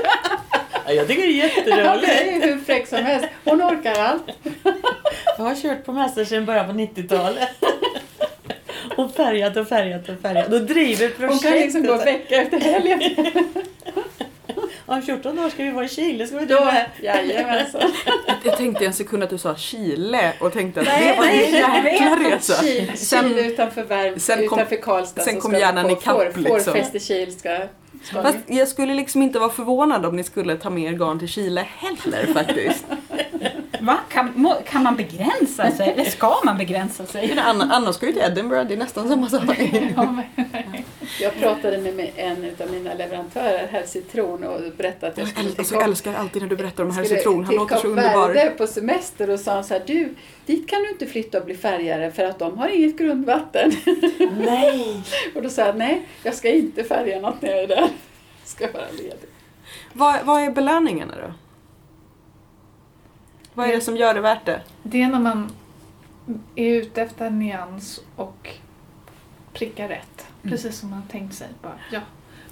[0.85, 2.07] Ja, jag tycker det är jätteroligt.
[2.07, 3.27] det är hur fräck som helst.
[3.43, 4.23] Hon orkar allt.
[5.38, 7.49] Jag har kört på mässor sedan början på 90-talet.
[8.95, 10.53] Och färgat och färgat och färgat.
[10.53, 11.29] Och driver projektet.
[11.29, 13.01] Hon kan liksom gå vecka efter helgen.
[14.88, 16.27] Om 14 dagar ska vi vara i Chile.
[16.27, 17.81] Ska vi Då, jajamensan.
[18.43, 21.31] Jag tänkte en sekund att du sa Chile och tänkte att Nej, det var en
[21.84, 22.53] nej, jäkla resa.
[22.63, 25.21] Kil, Sen- Kil utanför, Värm, sen kom- utanför Karlstad.
[25.21, 26.03] sen kom hjärnan ikapp,
[26.34, 26.73] får, liksom.
[26.73, 27.58] Fårfest i Kil ska,
[28.23, 31.27] Fast jag skulle liksom inte vara förvånad om ni skulle ta med er garn till
[31.27, 32.86] Chile heller faktiskt.
[33.86, 33.98] Va?
[34.10, 35.89] Kan, må, kan man begränsa sig?
[35.89, 37.28] Eller ska man begränsa sig?
[37.28, 39.43] Men Anna, Anna ska ju till Edinburgh, det är nästan samma sak.
[41.21, 45.50] Jag pratade med en av mina leverantörer, Herr Citron, och berättade att jag Jag skulle
[45.50, 48.50] till alltså, Kap- älskar alltid när du berättar om herr Citron, han låter så underbar.
[48.58, 52.12] På semester och sa så här, du, dit kan du inte flytta och bli färgare
[52.12, 53.71] för att de har inget grundvatten.
[54.38, 55.02] Nej!
[55.36, 57.76] och då sa jag, nej, jag ska inte färga något när jag är där.
[57.78, 57.89] Jag
[58.45, 59.30] ska vara ledig.
[59.93, 61.34] Vad, vad är belöningarna då?
[63.56, 64.62] Vad är det som gör det värt det?
[64.84, 65.52] Det är när man
[66.56, 68.50] är ute efter en nyans och
[69.54, 70.28] prickar rätt.
[70.41, 71.48] Precis som man tänkt sig.
[71.62, 72.00] Bara, ja.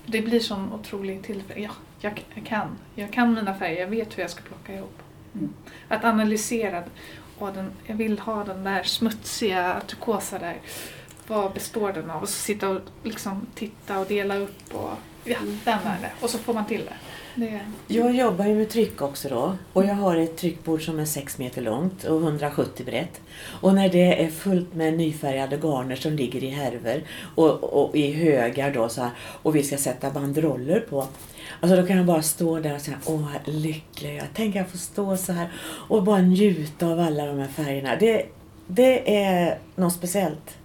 [0.05, 1.61] Det blir sån otrolig tillfälle.
[1.61, 2.67] Ja, jag, jag kan.
[2.95, 3.79] Jag kan mina färger.
[3.79, 4.99] Jag vet hur jag ska plocka ihop.
[5.35, 5.53] Mm.
[5.87, 6.83] Att analysera.
[7.37, 10.57] Och den, jag vill ha den där smutsiga turkosa där.
[11.27, 12.21] Vad består den av?
[12.21, 14.73] Och så sitta och liksom titta och dela upp.
[14.73, 14.91] Och,
[15.23, 16.11] ja, den är det.
[16.21, 16.95] Och så får man till det.
[17.45, 19.57] det Jag jobbar ju med tryck också då.
[19.73, 23.21] Och jag har ett tryckbord som är 6 meter långt och 170 brett.
[23.61, 27.03] Och när det är fullt med nyfärgade garner som ligger i härvor
[27.35, 31.07] och, och i högar då så här, och vi ska sätta banderoller på.
[31.59, 34.69] Alltså då kan jag bara stå där och säga åh vad lycklig jag Tänk jag
[34.69, 35.49] får stå så här
[35.87, 37.95] och bara njuta av alla de här färgerna.
[37.95, 38.25] Det,
[38.67, 40.57] det är något speciellt.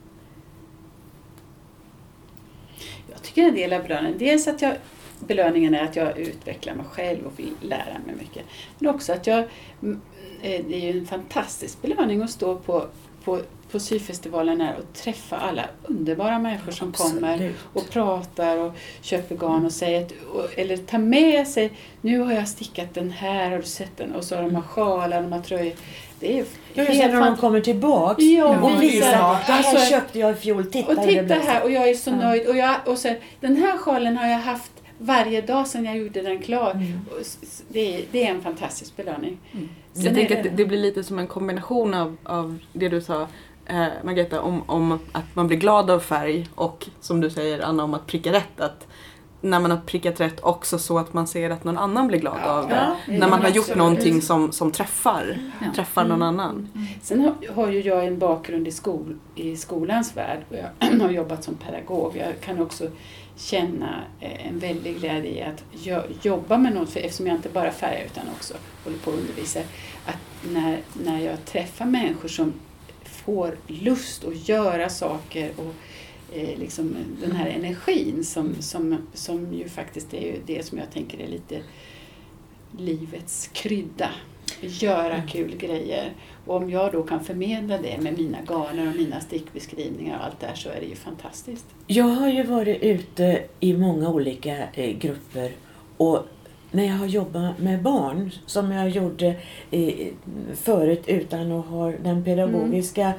[3.11, 4.75] Jag tycker en del av belöningen, dels att jag,
[5.21, 8.45] belöningen är att jag utvecklar mig själv och vill lära mig mycket.
[8.79, 9.45] Men också att jag,
[9.83, 10.01] mm,
[10.43, 12.87] eh, det är ju en fantastisk belöning att stå på,
[13.25, 17.57] på, på syfestivalen här och träffa alla underbara människor som kommer Absolut.
[17.73, 22.33] och pratar och köper garn och säger att, och, eller tar med sig, nu har
[22.33, 24.15] jag stickat den här, har du sett den?
[24.15, 25.75] Och så har de här sjalar, de har tröjor.
[26.21, 29.41] Det är Ja, just när de kommer tillbaks Ja, och visar ja.
[29.47, 30.67] det här köpte jag i fjol.
[30.67, 32.17] Titta, Och titta blev." här och jag är så Ja.
[32.17, 32.47] nöjd.
[32.49, 36.23] Och, jag, och sen, den här sjalen har jag haft varje dag sedan jag gjorde
[36.23, 36.71] den klar.
[36.71, 37.01] Mm.
[37.69, 39.39] Det, är, det är en fantastisk belöning.
[39.93, 42.89] Sen Jag tänker det- att det, det blir lite som en kombination av, av det
[42.89, 43.27] du sa
[43.67, 47.85] eh, Margareta om, om att man blir glad av färg och som du säger Anna
[47.85, 48.61] om att pricka rätt.
[48.61, 48.87] Att
[49.41, 52.39] när man har prickat rätt också så att man ser att någon annan blir glad
[52.45, 52.75] Ja, av det.
[52.75, 53.79] Ja, När man har gjort absolut.
[53.79, 55.67] någonting som, som träffar, Ja.
[55.77, 56.69] träffar någon annan.
[57.03, 61.11] Sen har, har ju jag en bakgrund i, skol, i skolans värld och jag har
[61.11, 62.17] jobbat som pedagog.
[62.17, 62.89] Jag kan också
[63.37, 67.49] känna eh, en väldig glädje i att jo- jobba med något, för eftersom jag inte
[67.49, 69.61] bara färgar utan också håller på att undervisa.
[70.07, 70.17] Att
[70.53, 72.53] när, när jag träffar människor som
[73.05, 75.75] får lust att göra saker och
[76.33, 81.19] eh, liksom den här energin som, som, som ju faktiskt är det som jag tänker
[81.21, 81.61] är lite
[82.79, 84.11] livets krydda.
[84.61, 86.13] Göra kul grejer.
[86.47, 90.41] Och om jag då kan förmedla det med mina garner och mina stickbeskrivningar och allt
[90.41, 91.67] det här så är det ju fantastiskt.
[91.87, 95.53] Jag har ju varit ute i många olika eh, grupper
[95.97, 96.27] och
[96.71, 99.37] när jag har jobbat med barn, som jag gjorde
[99.71, 100.07] eh,
[100.55, 103.13] förut utan att ha den pedagogiska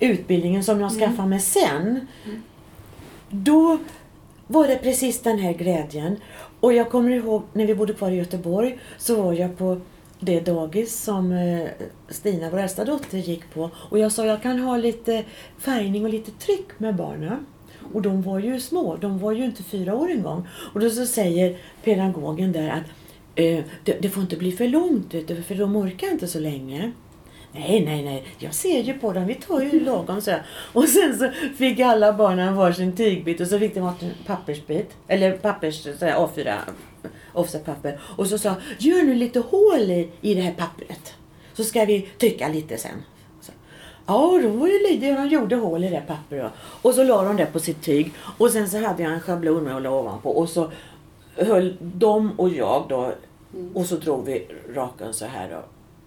[0.00, 1.00] utbildningen som jag Mm.
[1.06, 2.00] skaffade mig sen.
[2.24, 2.42] Mm.
[3.30, 3.78] Då
[4.46, 6.16] var det precis den här glädjen.
[6.60, 9.80] Och jag kommer ihåg när vi bodde kvar i Göteborg så var jag på
[10.20, 11.68] det dagis som eh,
[12.08, 13.70] Stina, vår äldsta dotter, gick på.
[13.74, 15.24] Och jag sa jag kan ha lite
[15.58, 17.46] färgning och lite tryck med barnen.
[17.92, 20.48] Och de var ju små, de var ju inte fyra år en gång.
[20.74, 22.84] Och då så säger pedagogen där att
[23.34, 25.12] eh, det, det får inte bli för långt,
[25.46, 26.92] för de orkar inte så länge.
[27.58, 30.30] Nej, nej, nej, jag ser ju på dem, vi tar ju lagom så.
[30.30, 30.42] här.
[30.72, 35.32] Och sen så fick alla barnen varsin tygbit och så fick de varsin pappersbit, eller
[35.32, 36.54] pappers, så här, A4
[37.32, 38.00] offsetpapper.
[38.16, 41.14] Och så sa gör nu lite hål i, i det här pappret.
[41.54, 43.02] Så ska vi trycka lite sen.
[43.40, 43.52] Så.
[44.06, 46.42] Ja, då var det lite, de gjorde hål i det pappret.
[46.42, 46.50] då.
[46.88, 48.12] Och så la de det på sitt tyg.
[48.38, 50.30] Och sen så hade jag en schablon med att la ovanpå.
[50.30, 50.70] Och så
[51.36, 53.12] höll de och jag då
[53.74, 55.64] och så drog vi raken så här då,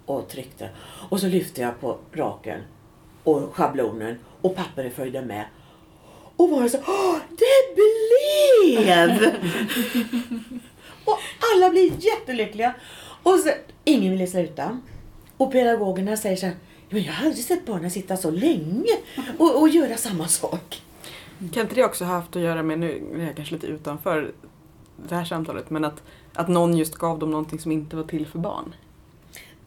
[0.10, 0.70] och tryckte.
[1.10, 2.62] Och så lyfte jag på raken
[3.24, 5.46] och schablonen och pappret följde med.
[6.36, 9.20] Och bara så Åh, det blev!
[11.06, 11.18] och
[11.54, 12.76] alla blir jättelyckliga.
[13.24, 13.50] Och så,
[13.84, 14.80] ingen ville sluta.
[15.38, 16.56] Och pedagogerna säger så här,
[16.90, 18.98] men jag har aldrig sett barnen sitta så länge
[19.38, 20.82] och, och göra samma sak.
[21.54, 24.32] Kan inte det också ha haft att göra med, nu är jag kanske lite utanför
[25.10, 28.28] det här samtalet, men att, att någon just gav dem någonting som inte var till
[28.28, 28.74] för barn?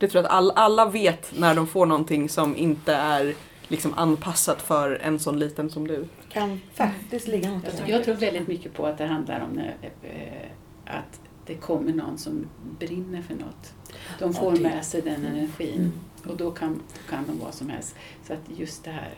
[0.02, 3.34] Det tror jag att all, alla vet när de får någonting som inte är
[3.68, 6.08] liksom anpassat för en sån liten som du.
[6.28, 9.76] Kan faktiskt ligga något Jag, jag tror väldigt mycket på att det handlar om när,
[10.02, 10.48] eh,
[10.96, 12.46] att det kommer någon som
[12.78, 13.72] brinner för något.
[14.18, 15.92] De får Ja, det- med sig den energin Mm.
[16.26, 17.94] och då kan, då kan de vad som helst.
[18.26, 19.10] Så att just det här,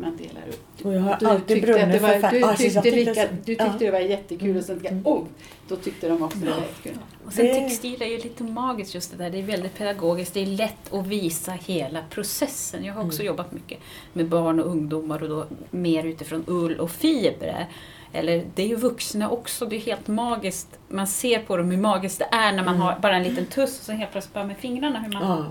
[0.00, 0.86] man delar upp.
[0.86, 2.32] Och jag har Du alltid tyckte, att brunnit det för var, färg.
[2.34, 3.74] du Ja, så jag tyckte, tyckte lika, så- du tyckte ja.
[3.78, 5.24] det var jättekul och så tänkte jag, oh,
[5.68, 6.98] då tyckte de också det var jättekul.
[7.26, 9.30] Och sen textil är ju lite magiskt just det där.
[9.30, 10.34] Det är väldigt pedagogiskt.
[10.34, 12.84] Det är lätt att visa hela processen.
[12.84, 13.26] Jag har också Mm.
[13.26, 13.78] jobbat mycket
[14.12, 17.66] med barn och ungdomar och då mer utifrån ull och fibrer.
[18.12, 19.66] Eller det är ju vuxna också.
[19.66, 20.68] Det är helt magiskt.
[20.88, 22.80] Man ser på dem hur magiskt det är när man Mm.
[22.80, 25.46] har bara en liten tuss och så helt plötsligt bara med fingrarna hur man Ja.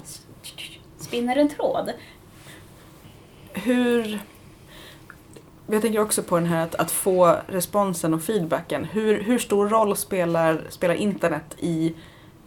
[1.00, 1.92] spinner en tråd.
[3.54, 4.20] Hur...
[5.72, 8.86] Jag tänker också på den här att, att få responsen och feedbacken.
[8.86, 11.94] Hur, hur stor roll spelar, spelar internet i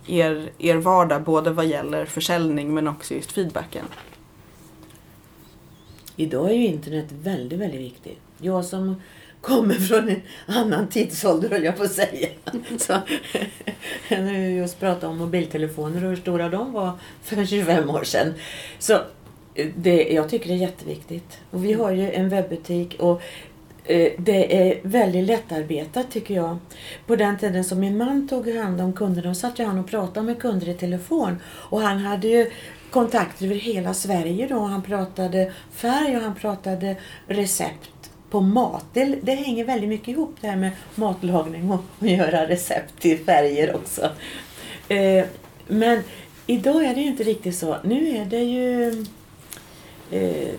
[0.07, 3.85] er, er vardag, både vad gäller försäljning men också just feedbacken?
[6.17, 8.19] Idag är ju internet väldigt, väldigt viktigt.
[8.39, 9.03] Jag som
[9.41, 12.29] kommer från en annan tidsålder höll jag på att säga.
[12.79, 12.93] Så,
[14.09, 18.35] jag just pratat om mobiltelefoner och hur stora de var för 25 år sedan.
[18.79, 19.01] Så
[19.77, 21.39] det, jag tycker det är jätteviktigt.
[21.51, 23.23] Och vi har ju en webbutik och
[23.85, 26.59] eh, det är väldigt lättarbetat tycker jag.
[27.07, 29.91] På den tiden som min man tog hand om kunderna, då satt ju han och
[29.91, 31.37] pratade med kunder i telefon.
[31.47, 32.51] Och han hade ju
[32.91, 34.59] kontakter över hela Sverige då.
[34.59, 36.97] Han pratade färg och han pratade
[37.27, 38.85] recept på mat.
[38.93, 43.19] Det, det hänger väldigt mycket ihop det här med matlagning och att göra recept till
[43.19, 44.11] färger också.
[44.89, 45.25] Eh,
[45.67, 46.03] men
[46.47, 47.77] idag är det ju inte riktigt så.
[47.85, 49.05] Nu är det ju
[50.11, 50.55] eh,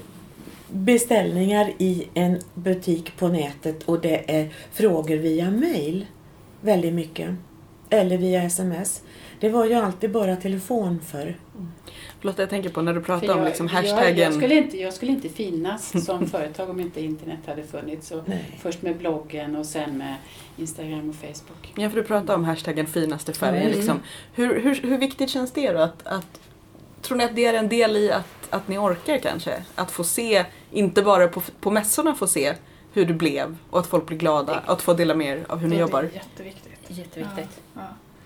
[0.68, 6.06] beställningar i en butik på nätet och det är frågor via mail.
[6.62, 7.30] Väldigt mycket.
[7.90, 9.02] Eller via sms.
[9.40, 11.38] Det var ju alltid bara telefon för.
[12.22, 14.18] Lotta, jag tänker på när du pratar om jag, liksom jag, hashtaggen.
[14.18, 18.14] jag, skulle inte, jag skulle inte finnas som företag om inte internet hade funnits.
[18.60, 20.16] Först med bloggen och sen med
[20.58, 21.74] Instagram och Facebook.
[21.76, 23.62] Ja, för du pratar om hashtaggen finaste färger.
[23.62, 23.74] Mm.
[23.74, 24.00] Liksom.
[24.34, 25.80] Hur, hur, hur viktigt känns det då?
[25.80, 26.40] Att, att,
[27.02, 29.64] tror ni att det är en del i att, att ni orkar kanske?
[29.76, 32.56] Att få se, inte bara på, på mässorna få se
[32.94, 34.64] hur det blev och att folk blir glada.
[34.66, 36.04] Att få dela mer av hur ni det jobbar.
[36.04, 36.80] är jätteviktigt.
[36.88, 37.62] Jätteviktigt.
[37.74, 37.82] Ja.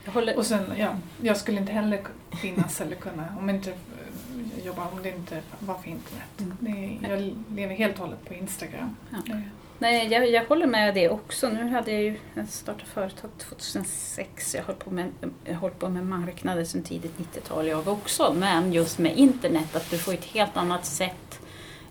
[0.05, 2.01] Jag håller, Och sen, ja, jag skulle inte heller
[2.41, 6.23] finnas eller kunna om inte eh, jobba om det inte var för internet.
[6.37, 6.57] Mm.
[6.59, 8.95] Det är, jag lever helt och hållet på Instagram.
[9.09, 9.35] Ja.
[9.79, 11.49] Nej, jag, jag håller med det också.
[11.49, 14.55] Nu hade jag ju jag startat företag 2006.
[14.55, 15.11] Jag höll på med,
[15.45, 18.35] jag höll på med marknader sedan tidigt 90-tal jag också.
[18.37, 21.39] Men just med internet, att du får ett helt annat sätt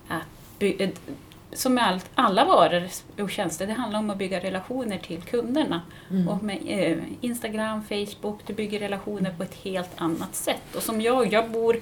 [0.09, 0.89] att bygga
[1.55, 5.83] som med allt, alla varor och tjänster, det handlar om att bygga relationer till kunderna.
[6.11, 6.29] Mm.
[6.29, 10.77] Och med eh, Instagram, Facebook, du bygger relationer på ett helt annat sätt.
[10.77, 11.77] Och som jag, jag bor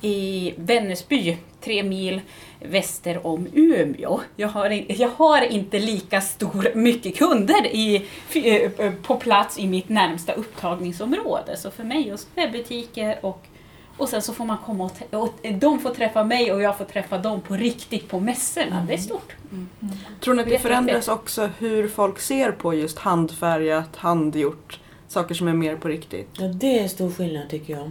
[0.00, 2.20] i Vännäsby, tre mil
[2.60, 4.20] väster om Umeå.
[4.36, 9.88] Jag har, jag har inte lika stor, mycket kunder i, eh, på plats i mitt
[9.88, 11.56] närmsta upptagningsområde.
[11.56, 13.46] Så för mig just webbutiker och
[13.96, 16.84] och sen så får man komma och, och de får träffa mig och jag får
[16.84, 18.84] träffa dem på riktigt på mässorna.
[18.88, 19.36] Det är stort.
[20.20, 22.98] Tror ni att det Vet du att det- förändras också hur folk ser på just
[22.98, 24.78] handfärgat, handgjort?
[25.10, 26.28] Saker som är mer på riktigt.
[26.38, 27.90] Ja, det är stor skillnad tycker jag.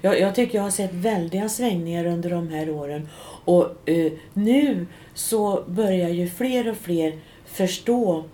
[0.00, 0.20] jag.
[0.20, 3.08] Jag tycker jag har sett väldiga svängningar under de här åren.
[3.44, 8.24] Och eh, nu så börjar ju fler och fler förstå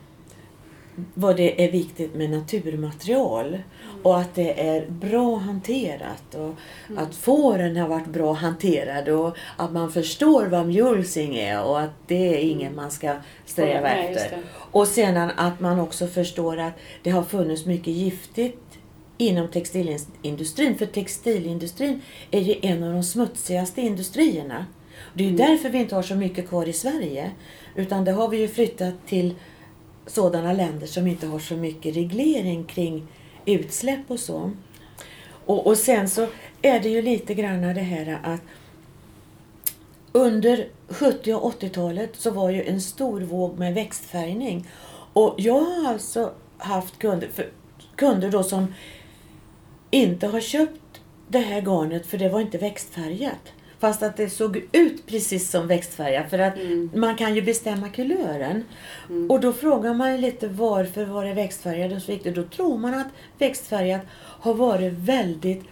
[1.14, 3.58] vad det är viktigt med naturmaterial.
[4.02, 6.34] Och att det är bra hanterat.
[6.34, 6.54] Och
[6.96, 9.12] att fåren har varit bra hanterade.
[9.12, 11.62] Och att man förstår vad mulesing är.
[11.62, 13.14] Och att det är ingen man ska
[13.46, 14.38] sträva efter.
[14.52, 18.78] Och sedan att man också förstår att det har funnits mycket giftigt
[19.18, 20.78] inom textilindustrin.
[20.78, 24.66] För textilindustrin är ju en av de smutsigaste industrierna.
[25.14, 27.30] Det är ju därför vi inte har så mycket kvar i Sverige.
[27.74, 29.34] Utan det har vi ju flyttat till
[30.10, 33.06] sådana länder som inte har så mycket reglering kring
[33.46, 34.50] utsläpp och så.
[35.46, 36.26] Och, och sen så
[36.62, 38.40] är det ju lite grann det här att
[40.12, 44.66] under 70 och 80-talet så var ju en stor våg med växtfärgning.
[45.12, 47.48] Och jag har alltså haft kunder, för,
[47.96, 48.74] kunder då som
[49.90, 53.52] inte har köpt det här garnet för det var inte växtfärgat.
[53.80, 56.90] Fast att det såg ut precis som växtfärgat för att Mm.
[56.94, 58.64] man kan ju bestämma kulören.
[59.08, 59.30] Mm.
[59.30, 62.34] Och då frågar man ju lite varför var det växtfärgat och så viktigt.
[62.34, 63.06] Då tror man att
[63.38, 65.62] växtfärgat har varit väldigt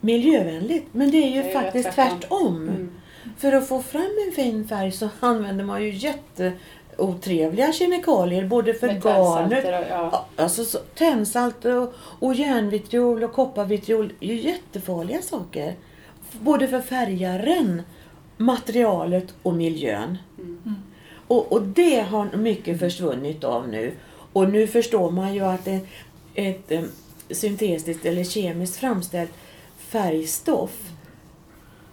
[0.00, 0.86] miljövänligt.
[0.92, 2.20] Men det är ju Det är faktiskt tvärtom.
[2.20, 2.62] tvärtom.
[2.68, 2.90] Mm.
[3.38, 8.88] För att få fram en fin färg så använder man ju jätteotrevliga kemikalier både för
[8.88, 9.84] garnet ja.
[9.90, 15.74] Ja, Alltså så, tändsalt och, och järnvitriol och kopparvitriol är ju jättefarliga saker.
[16.40, 17.82] Både för färgaren,
[18.36, 20.18] materialet och miljön.
[20.38, 20.74] Mm.
[21.26, 23.92] Och, och det har mycket försvunnit av nu.
[24.32, 25.86] Och nu förstår man ju att ett,
[26.34, 26.90] ett em,
[27.30, 29.30] syntetiskt eller kemiskt framställt
[29.78, 30.90] färgstoff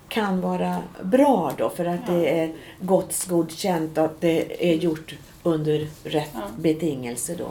[0.10, 5.16] kan vara bra då för att det är gott godkänt och att det är gjort
[5.44, 6.42] under rätt Ja.
[6.58, 7.50] betingelser då.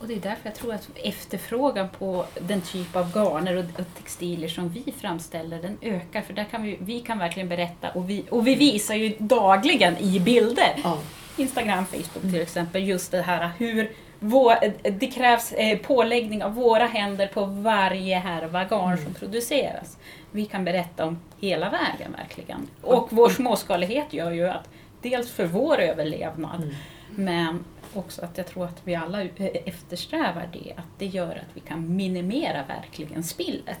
[0.00, 3.94] Och det är därför jag tror att efterfrågan på den typ av garner och och
[3.96, 6.20] textilier som vi framställer, den ökar.
[6.22, 9.98] För där kan vi, vi kan verkligen berätta och vi, och vi visar ju dagligen
[9.98, 10.74] i bilder.
[10.84, 10.98] Ja.
[11.36, 14.54] Instagram, Facebook till exempel, just det här hur vår,
[14.90, 19.98] det krävs eh, påläggning av våra händer på varje härva garn som produceras.
[20.30, 22.68] Vi kan berätta om hela vägen verkligen.
[22.82, 24.68] Och vår småskalighet gör ju att
[25.02, 26.74] dels för vår överlevnad Mm.
[27.10, 27.64] men
[27.98, 29.28] också att jag tror att vi alla eh,
[29.64, 33.78] eftersträvar det, att det gör att vi kan minimera verkligen spillet.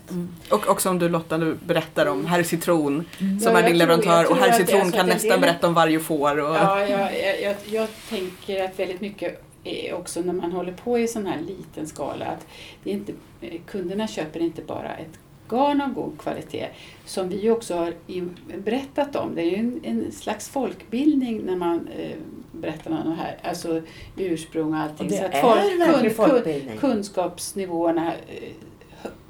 [0.50, 3.74] Och, och som du Lotta nu berättar om, Herr Citron som Ja, är din tror-
[3.74, 6.38] leverantör och Herr Citron kan nästan del- berätta om varje får.
[6.38, 10.72] Och, Ja, jag, jag, jag, jag tänker att väldigt mycket är också när man håller
[10.72, 12.46] på i sån här liten skala att
[12.84, 15.18] det är inte, eh, kunderna köper inte bara ett
[15.48, 16.68] garn av god kvalitet
[17.04, 17.94] som vi också har
[18.58, 19.34] berättat om.
[19.34, 22.16] Det är ju en, en slags folkbildning när man eh,
[22.52, 23.82] berättar om det här, alltså
[24.16, 25.06] ursprung och allting.
[25.06, 26.78] Och det så att är folk, verkligen kun, kun, folkbildning.
[26.78, 28.52] kunskapsnivåerna eh,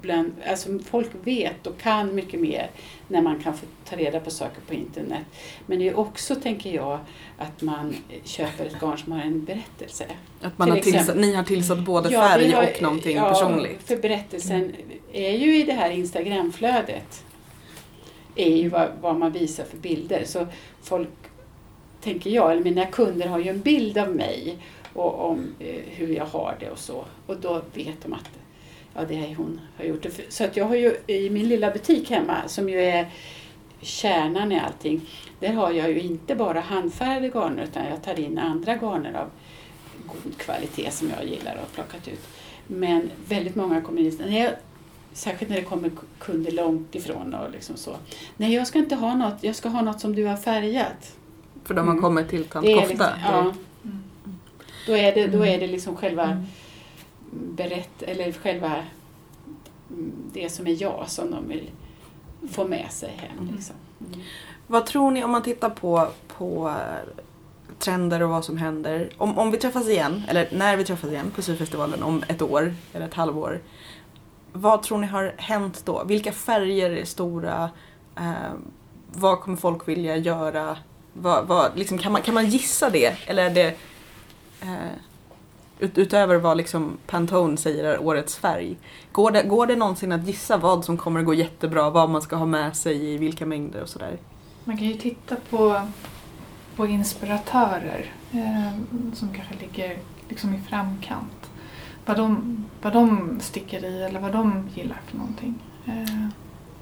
[0.00, 2.70] bland, alltså folk vet och kan mycket mer
[3.08, 5.22] när man kan få ta reda på saker på internet.
[5.66, 6.98] Men det är också, tänker jag,
[7.38, 7.94] att man
[8.24, 10.06] köper ett garn som har en berättelse.
[10.42, 13.16] Att man Till har tillsatt, exempel- ni har tillsatt både Ja, färg har- och någonting
[13.16, 13.82] ja, personligt.
[13.88, 14.72] för berättelsen
[15.12, 17.24] är ju i det här Instagramflödet.
[18.36, 20.24] är ju vad, vad man visar för bilder.
[20.24, 20.46] Så
[20.82, 21.08] folk,
[22.02, 24.56] tänker jag, eller mina kunder har ju en bild av mig
[24.94, 27.04] och om eh, hur jag har det och så.
[27.26, 28.30] Och då vet de att
[28.94, 30.06] ja, det är hon har gjort.
[30.28, 33.08] Så att jag har ju i min lilla butik hemma, som ju är
[33.80, 35.00] kärnan i allting,
[35.40, 39.28] där har jag ju inte bara handfärgade garner utan jag tar in andra garner av
[40.06, 42.20] god kvalitet som jag gillar och har plockat ut.
[42.66, 44.52] Men väldigt många kommer in, när jag,
[45.12, 47.96] särskilt när det kommer kunder långt ifrån och liksom så.
[48.36, 51.16] Nej, jag ska inte ha något, jag ska ha något som du har färgat.
[51.64, 52.02] För de har Mm.
[52.02, 52.86] kommit till tant Kofta.
[52.88, 53.54] liksom, ja, Mm.
[54.86, 56.44] då, är det, då är det liksom själva Mm.
[57.30, 58.84] Berätt, eller själva
[60.32, 61.70] det som är jag som de vill
[62.50, 63.38] få med sig hem.
[63.38, 63.54] Mm.
[63.54, 63.76] Liksom.
[64.06, 64.20] Mm.
[64.66, 67.24] Vad tror ni om man tittar på, på eh,
[67.78, 69.10] trender och vad som händer?
[69.18, 72.74] Om, om vi träffas igen, eller när vi träffas igen på syfestivalen om ett år
[72.92, 73.60] eller ett halvår.
[74.52, 76.04] Vad tror ni har hänt då?
[76.04, 77.70] Vilka färger är stora?
[78.16, 78.52] Eh,
[79.12, 80.76] vad kommer folk vilja göra?
[81.12, 83.16] Vad, vad, liksom, kan, man, kan man gissa det?
[83.26, 83.76] Eller är det
[84.60, 84.92] eh,
[85.78, 88.76] ut, utöver vad liksom Pantone säger är årets färg?
[89.12, 91.90] Går det, går det någonsin att gissa vad som kommer att gå jättebra?
[91.90, 94.18] Vad man ska ha med sig i vilka mängder och sådär?
[94.64, 95.82] Man kan ju titta på,
[96.76, 98.72] på inspiratörer eh,
[99.14, 99.98] som kanske ligger
[100.28, 101.50] liksom i framkant.
[102.06, 105.54] Vad de, vad de sticker i eller vad de gillar för någonting.
[105.86, 106.28] Eh,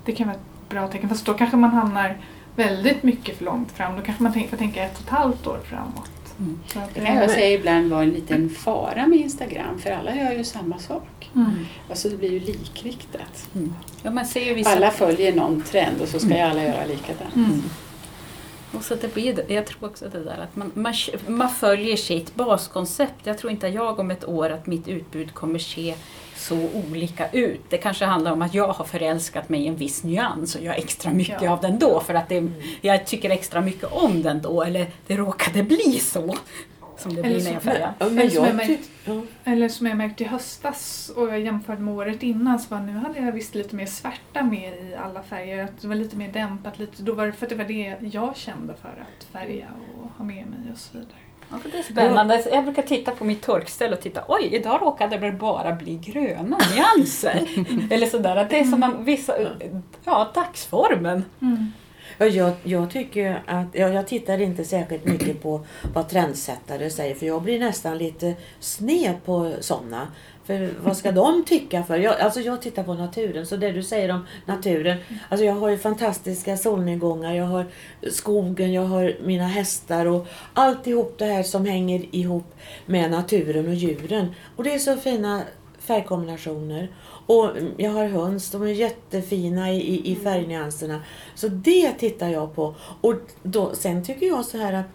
[0.05, 1.09] det kan vara ett bra tecken.
[1.09, 2.19] Fast då kanske man hamnar
[2.57, 3.97] väldigt mycket för långt fram.
[3.97, 6.11] Då kanske man får tänka ett och ett halvt år framåt.
[6.39, 6.59] Mm.
[6.95, 10.45] Det kan jag säga ibland var en liten fara med Instagram, för alla gör ju
[10.45, 11.31] samma sak.
[11.35, 11.51] Mm.
[11.91, 13.49] Alltså det blir ju likriktat.
[14.03, 14.71] Ja, ser ju vissa...
[14.71, 17.37] Alla följer någon trend och så ska ju alla göra likadant.
[17.37, 17.63] Mm.
[18.77, 20.95] Och så det blir, jag tror också det där att man, man,
[21.29, 23.27] man följer sitt baskoncept.
[23.27, 25.95] Jag tror inte jag om ett år att mitt utbud kommer se
[26.37, 27.61] så olika ut.
[27.69, 30.73] Det kanske handlar om att jag har förälskat mig i en viss nyans och gör
[30.73, 31.51] extra mycket Ja.
[31.53, 32.49] av den då för att det,
[32.81, 36.37] jag tycker extra mycket om den då eller det råkade bli så.
[36.99, 37.93] Som det Eller blir när jag färgar.
[37.99, 39.21] Ja, Eller som jag märkt- ja.
[39.45, 42.93] Eller som jag märkte i höstas och jag jämförde med året innan så var nu
[42.93, 45.65] hade jag visst lite mer svärta med i alla färger.
[45.65, 46.79] Att det var lite mer dämpat.
[46.79, 49.67] Lite, då var det för att det var det jag kände för att färga
[50.03, 51.11] och ha med mig och så vidare.
[51.51, 52.45] Ja, för det är spännande.
[52.53, 56.59] Jag brukar titta på mitt torkställ och titta, oj, idag råkade det bara bli gröna
[56.75, 57.49] nyanser.
[57.93, 59.35] Eller sådär, att det är som man, vissa,
[60.05, 61.25] ja, dagsformen.
[62.19, 67.15] Ja, jag, jag tycker att, ja, jag tittar inte särskilt mycket på vad trendsättare säger
[67.15, 70.09] för jag blir nästan lite sned på sådana.
[70.45, 71.97] För vad ska de tycka för?
[71.97, 74.99] Jag, alltså jag tittar på naturen, så det du säger om naturen.
[75.29, 77.67] Alltså jag har ju fantastiska solnedgångar, jag har
[78.11, 82.55] skogen, jag har mina hästar och alltihop det här som hänger ihop
[82.87, 84.35] med naturen och djuren.
[84.57, 85.43] Och det är så fina
[85.79, 86.89] färgkombinationer.
[87.27, 91.03] Och jag har höns, de är jättefina i, i, i färgnyanserna.
[91.35, 92.75] Så det tittar jag på.
[93.01, 94.87] Och då, sen tycker jag så här att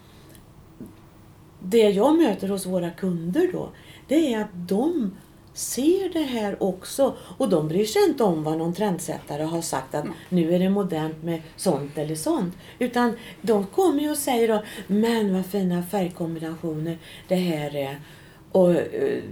[1.60, 3.70] det jag möter hos våra kunder då,
[4.08, 5.12] det är att de
[5.54, 7.16] ser det här också.
[7.38, 10.70] Och de bryr sig inte om vad någon trendsättare har sagt att nu är det
[10.70, 12.54] modernt med sånt eller sånt.
[12.80, 18.00] Utan de kommer ju och säger då, men vad fina färgkombinationer det här är.
[18.52, 19.24] Och eh,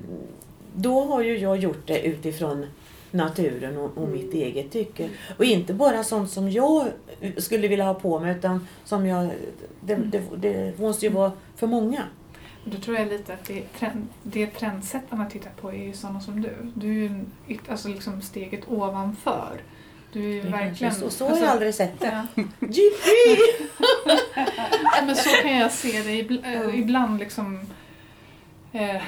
[0.75, 2.65] då har ju jag gjort det utifrån
[3.11, 5.09] naturen och, och mitt eget tycke.
[5.37, 6.87] Och inte bara sånt som jag
[7.37, 9.29] skulle vilja ha på mig utan som jag...
[9.81, 12.03] Det, det, det måste ju vara för många.
[12.65, 16.41] Då tror jag lite att det, trend, det trendsättarna tittar på är ju sådana som
[16.41, 16.51] du.
[16.73, 17.31] Du är ju en-
[17.69, 19.61] alltså liksom steget ovanför.
[20.13, 20.93] Du är ju verkligen...
[20.93, 22.25] Så, så har alltså- jag aldrig sett det.
[22.35, 22.43] Ja.
[22.59, 23.41] Jippi!
[24.95, 27.19] Ja, men så kan jag se det ibl- eh, ibland.
[27.19, 27.59] Liksom,
[28.71, 29.01] eh,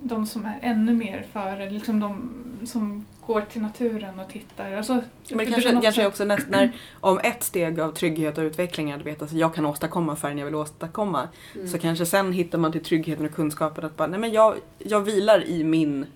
[0.00, 2.30] de som är ännu mer före, liksom de
[2.66, 4.72] som går till naturen och tittar.
[4.72, 4.92] Alltså,
[5.28, 8.90] Men det kanske, något kanske också näst, när, om ett steg av trygghet och utveckling
[8.90, 11.28] är att veta att jag kan åstadkomma färgen jag vill åstadkomma.
[11.72, 15.00] Så kanske sen hittar man till tryggheten och kunskapen att bara, nej men jag, jag
[15.00, 16.06] vilar i min,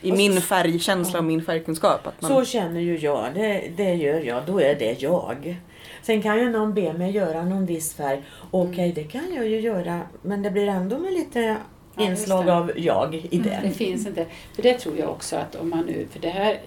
[0.00, 2.06] i Och min så- färgkänsla och min färgkunskap.
[2.06, 3.34] Att man, Så känner ju jag.
[3.34, 4.42] Det, det gör jag.
[4.46, 5.56] Då är det jag.
[6.02, 8.22] Sen kan ju någon be mig göra någon viss färg.
[8.50, 10.00] Okej, det kan jag ju göra.
[10.22, 11.56] Men det blir ändå med lite
[12.00, 12.52] inslag det.
[12.52, 13.60] av jag i det.
[13.62, 14.26] Det finns inte.
[14.54, 16.60] För det tror jag också att om man nu, för det här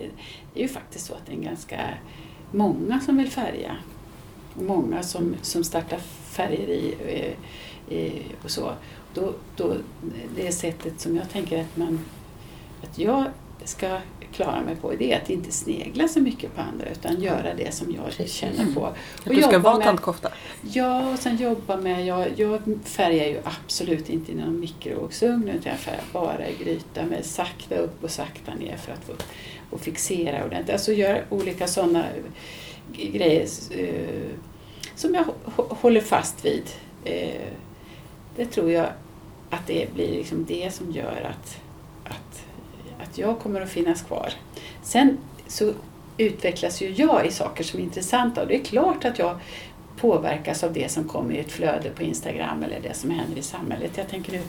[0.56, 1.80] är ju faktiskt så att det är ganska
[2.52, 3.76] många som vill färga.
[4.54, 8.72] Många som, som startar färger i, eh, i och så.
[9.14, 9.76] Då, då,
[10.36, 12.00] det sättet som jag tänker att man,
[12.84, 13.26] att jag
[13.64, 14.00] ska
[14.34, 17.74] klara mig på det är att inte snegla så mycket på andra utan göra det
[17.74, 18.34] som jag Precis.
[18.34, 18.86] känner på.
[18.86, 20.30] Att du ska jobba vara med- tantkofta.
[20.62, 25.72] Ja, och sen jobba med, jag, jag färgar ju absolut inte i någon mikrovågsugn utan
[25.72, 29.14] jag färgar bara i gryta med sakta upp och sakta ner för att få
[29.70, 30.74] och fixera ordentligt.
[30.74, 32.06] Alltså göra olika sådana
[32.98, 34.30] grejer eh,
[34.96, 36.64] som jag hå- håller fast vid.
[37.06, 37.42] Eh,
[38.36, 38.86] det tror jag
[39.50, 41.58] att det blir liksom det som gör att,
[42.04, 42.43] att,
[43.04, 44.34] att jag kommer att finnas kvar.
[44.84, 45.74] Sen så
[46.18, 49.40] utvecklas ju jag i saker som är intressanta och det är klart att jag
[50.04, 53.42] påverkas av det som kommer i ett flöde på Instagram eller det som händer i
[53.42, 53.92] samhället.
[53.96, 54.42] Jag tänker nu,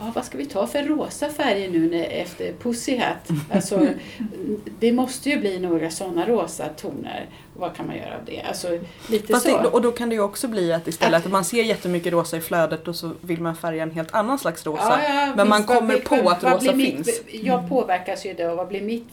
[0.00, 3.28] ja, vad ska vi ta för rosa färger nu när, efter Pussy Hat?
[3.52, 3.86] Alltså,
[4.80, 7.26] det måste ju bli några sådana rosa toner.
[7.56, 8.42] Vad kan man göra av det?
[8.48, 8.78] Alltså,
[9.08, 9.62] lite Fast så.
[9.62, 12.36] det, och då kan det ju också bli att istället att man ser jättemycket rosa
[12.36, 15.00] i flödet och så vill man färga en helt annan slags rosa.
[15.02, 17.06] Ja, ja, men man visst, vad kommer på att vad rosa finns.
[17.06, 19.12] Mitt, jag påverkas ju då, vad blir mitt...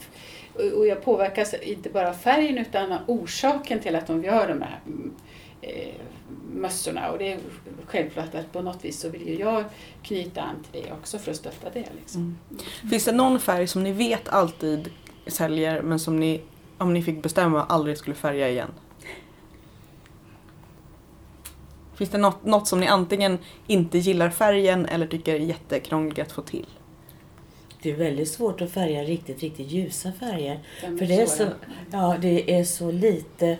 [0.76, 4.62] och- jag påverkas inte bara av färgen utan av orsaken till att de gör de
[4.62, 5.12] här mm,
[5.66, 5.94] eh,
[6.52, 7.10] mössorna.
[7.10, 7.38] Och det är
[7.86, 9.64] självklart att på något vis så vill ju jag
[10.02, 11.86] knyta an till det också för att stötta det.
[11.96, 12.20] Liksom.
[12.20, 12.90] Mm.
[12.90, 14.90] Finns det någon färg som ni vet alltid
[15.26, 16.42] säljer men som ni,
[16.78, 18.70] om ni fick bestämma, aldrig skulle färga igen?
[21.94, 26.32] Finns det något, något som ni antingen inte gillar färgen eller tycker är jättekrångligt att
[26.32, 26.66] få till?
[27.82, 30.60] Det är väldigt svårt att färga riktigt, riktigt ljusa färger.
[30.80, 31.46] Den För det är, så,
[31.90, 33.58] ja, det är så lite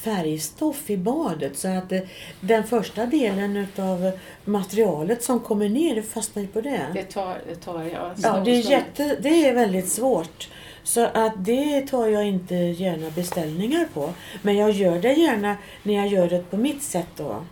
[0.00, 2.08] färgstoff i badet så att det,
[2.40, 4.12] den första delen utav
[4.44, 6.86] materialet som kommer ner, det fastnar ju på det.
[6.94, 8.12] Det tar, det tar jag.
[8.16, 10.48] Ja, det är, jätte, det är väldigt svårt.
[10.82, 14.12] Så att det tar jag inte gärna beställningar på.
[14.42, 17.44] Men jag gör det gärna när jag gör det på mitt sätt då.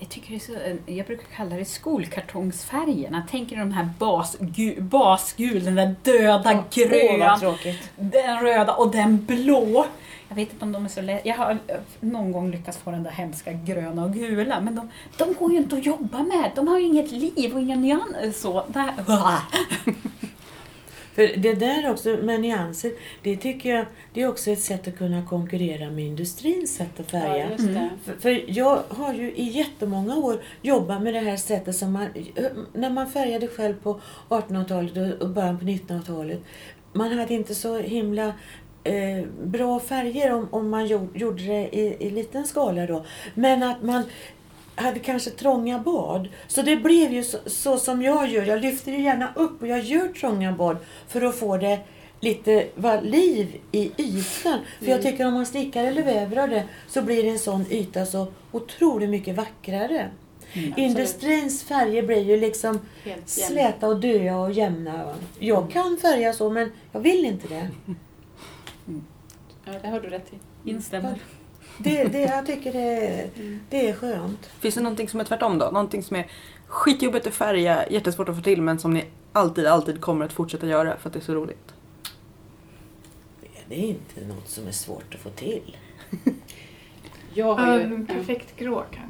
[0.00, 3.22] Jag, tycker det är så, jag brukar kalla det skolkartongsfärgerna.
[3.30, 7.90] Tänk er de här basgul, basgul den där döda Åh, grön, vad tråkigt.
[7.96, 9.86] den röda och den blå.
[10.28, 11.28] Jag vet inte om de är så lätta.
[11.28, 14.88] Jag har eh, någon gång lyckats få den där hemska gröna och gula men de,
[15.18, 16.50] de går ju inte att jobba med.
[16.56, 18.40] De har ju inget liv och ingen nyans.
[18.40, 18.92] Så, där.
[21.14, 24.98] För det där också med nyanser, det tycker jag det är också ett sätt att
[24.98, 27.38] kunna konkurrera med industrins sätt att färga.
[27.38, 27.90] Ja, just det.
[28.04, 32.06] För, för jag har ju i jättemånga år jobbat med det här sättet som man,
[32.72, 36.40] när man färgade själv på 1800-talet och- och början på 1900-talet.
[36.92, 38.32] Man hade inte så himla
[38.84, 43.04] eh, bra färger om, om man gjorde, gjorde det i, i liten skala då.
[43.34, 44.02] Men att man
[44.74, 46.28] hade kanske trånga bad.
[46.48, 48.46] Så det blev ju så, så som jag gör.
[48.46, 50.76] Jag lyfter ju gärna upp och jag gör trånga bad
[51.08, 51.78] för att få det
[52.20, 54.58] lite va, liv i ytan.
[54.78, 58.06] För jag tycker om man stickar eller väver av det så blir en sån yta
[58.06, 60.10] så otroligt mycket vackrare.
[60.76, 62.80] Industrins färger blir ju liksom
[63.26, 65.14] släta och döda och jämna.
[65.38, 67.68] Jag kan färga så men jag vill inte det.
[69.64, 70.32] Ja, det har du rätt
[70.64, 70.70] i.
[70.70, 71.18] Instämmer.
[71.78, 73.30] det, det jag tycker det, är-
[73.70, 74.46] det är skönt.
[74.46, 75.64] Finns det någonting som är tvärtom då?
[75.72, 76.30] Någonting som är
[76.66, 80.66] skitjobbigt att färga, jättesvårt att få till men som ni alltid, alltid kommer att fortsätta
[80.66, 81.74] göra för att det är så roligt?
[83.68, 85.76] Det är inte något som är svårt att få till.
[87.34, 89.07] Jag har ju, En perfekt grå kanske.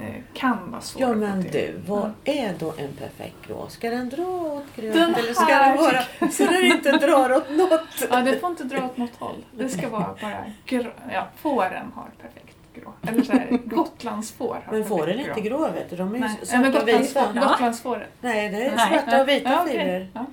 [0.00, 3.68] Eh, kan vara svår Ja men du, vad är då en perfekt grå?
[3.68, 7.32] Ska den dra åt grönt Den eller ska här den vara så den inte drar
[7.36, 8.08] åt något?
[8.10, 9.44] Ja, det får inte dra åt något håll.
[9.52, 10.90] Det ska vara bara grå.
[11.12, 12.92] Ja, fåren har perfekt grå.
[13.08, 15.96] Eller så här, Gotlandsfår har Men får den perfekt inte grå vet du?
[15.96, 17.32] De är ju Nej, svarta och vita.
[17.34, 17.48] Ja.
[17.48, 18.08] Gotlandsfåret.
[18.20, 18.88] Nej, det är Nej.
[18.88, 19.72] svarta och vita Ja, okej.
[19.78, 20.08] fibrer.
[20.14, 20.26] Ja.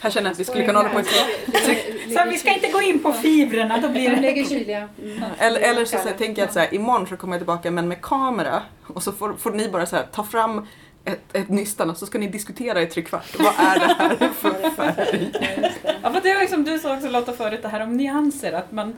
[0.00, 1.06] Här känner jag att vi skulle kunna hålla på ett
[2.14, 4.22] Så vi ska inte gå in på fibrerna, då blir De det...
[4.22, 4.88] lägger kyliga.
[5.02, 5.22] Mm.
[5.38, 7.70] Eller, eller så, så här, tänker jag att så här, imorgon så kommer jag tillbaka
[7.70, 10.66] men med kamera och så får, får ni bara så här, ta fram
[11.04, 13.38] ett, ett nystan och så ska ni diskutera i tre kvart.
[13.38, 15.32] Vad är det här för färg?
[16.02, 18.52] Ja, för det är som du sa också Lotta förut, det här om nyanser.
[18.52, 18.96] Att man,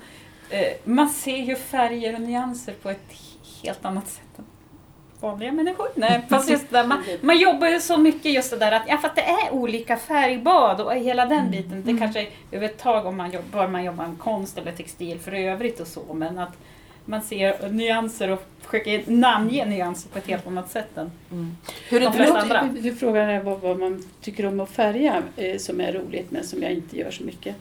[0.51, 3.13] eh, man ser ju färger och nyanser på ett
[3.63, 4.45] helt annat sätt än
[5.21, 5.87] vanliga människor.
[5.95, 8.99] Nej, fast just där, man, man jobbar ju så mycket just det där att, ja,
[8.99, 11.83] för att det är olika färgbad och hela den biten.
[11.87, 15.19] Det kanske är över ett tag om man jobbar, man jobbar med konst eller textil
[15.19, 16.53] för övrigt och så, men att
[17.05, 21.11] man ser nyanser och försöker namnge nyanser på ett helt annat sätt än
[21.89, 22.69] Hur är De flesta andra.
[22.81, 26.63] Du frågar vad, vad man tycker om att färga eh, som är roligt men som
[26.63, 27.57] jag inte gör så mycket.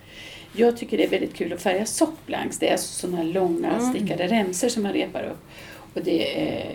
[0.54, 2.60] Jag tycker det är väldigt kul att färga softblanks.
[2.60, 3.94] Det är alltså sådana här långa Mm.
[3.94, 5.46] stickade remsor som man repar upp.
[5.94, 6.72] Och det är,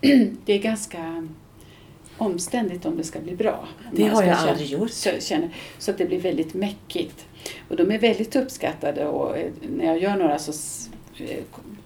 [0.44, 1.26] det är ganska
[2.18, 3.68] omständigt om det ska bli bra.
[3.92, 4.90] Det har jag känna- aldrig gjort.
[4.90, 7.26] Så, känner, så att det blir väldigt mäckigt.
[7.68, 10.52] Och de är väldigt uppskattade och eh, när jag gör några så
[11.24, 11.38] eh,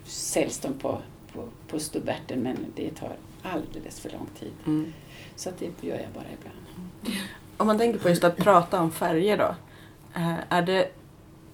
[0.04, 0.98] säljs de på,
[1.32, 3.12] på, på stubberten men det tar
[3.42, 4.52] alldeles för lång tid.
[4.66, 4.92] Mm.
[5.36, 7.18] Så att det gör jag bara ibland.
[7.56, 9.54] Om man tänker på just att prata om färger då.
[10.14, 10.88] eh, Är det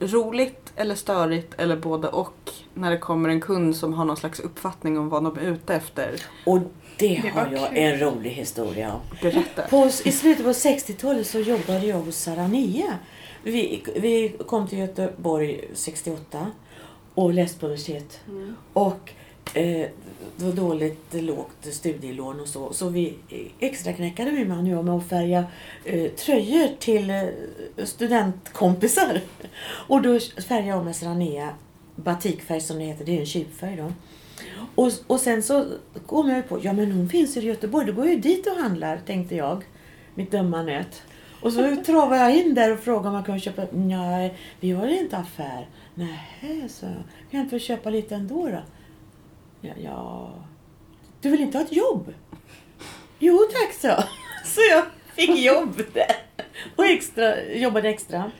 [0.00, 4.40] roligt eller störigt eller både och när det kommer en kund som har någon slags
[4.40, 6.22] uppfattning om vad de är ute efter?
[6.46, 6.58] Och
[6.96, 7.78] det, Det har jag kul.
[7.78, 9.00] en rolig historia om.
[9.22, 9.62] Berätta.
[9.62, 12.98] På, I slutet på 60-talet så jobbade jag hos Sarania.
[13.42, 16.46] Vi, vi kom till Göteborg 68
[17.14, 18.20] och läste på universitet.
[18.72, 19.12] Och
[19.54, 19.86] eh,
[20.36, 22.72] det var dåligt lågt studielån och så.
[22.72, 23.14] Så vi
[23.60, 25.44] extraknäckade min man och jag med att färga
[25.84, 27.24] eh, tröjor till eh,
[27.84, 29.20] studentkompisar.
[29.88, 31.48] Och då färgade jag med Serranea,
[31.96, 33.04] batikfärg som det heter.
[33.04, 33.92] Det är en kypfärg då.
[34.74, 35.66] Och, och sen så
[36.06, 38.56] kom jag på, ja men hon finns i Göteborg, då går jag ju dit och
[38.56, 39.64] handlar, tänkte jag.
[40.14, 41.02] Mitt dumma nöt.
[41.40, 43.66] Och så travade jag in där och frågade om man kunde köpa.
[43.72, 45.68] Nej, vi har inte affär.
[45.94, 46.94] Nej, så jag.
[47.30, 48.62] Kan jag inte få köpa lite ändå då?
[49.60, 50.32] Ja, ja.
[51.20, 52.14] Du vill inte ha ett jobb?
[53.18, 54.04] Jo tack, så.
[54.44, 54.84] Så jag
[55.14, 56.16] fick jobb där.
[56.76, 58.30] Och extra, jobbade extra.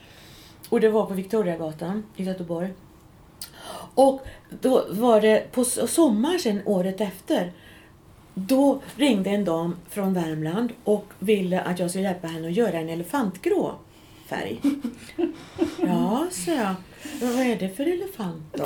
[0.69, 2.73] Och det var på Victoriagatan i Göteborg.
[3.95, 7.51] Och då var det på sommaren sen året efter.
[8.33, 12.79] Då ringde en dam från Värmland och ville att jag skulle hjälpa henne att göra
[12.79, 13.75] en elefantgrå
[14.27, 14.61] färg.
[15.81, 16.75] Ja, så jag.
[17.21, 18.63] "Men Vad är det för elefant då?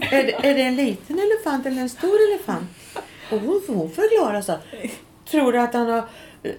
[0.00, 2.68] är, det, är det en liten elefant eller en stor elefant?
[3.32, 4.54] Och hon, hon förklarade så.
[5.30, 6.08] Tror du att han har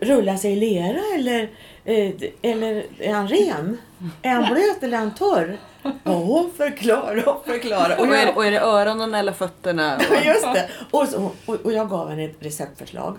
[0.02, 1.42] rullat sig i lera eller,
[1.86, 2.12] eh,
[2.42, 3.78] eller är han ren?
[4.22, 5.58] Är han blöt eller är han torr?
[6.04, 7.96] Och hon förklarade och förklarade.
[7.96, 10.00] Och är, det- och är det öronen eller fötterna?
[10.26, 10.70] Just det.
[10.92, 13.18] Och, så, och, och jag gav henne ett receptförslag.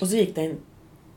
[0.00, 0.56] Och så gick det en,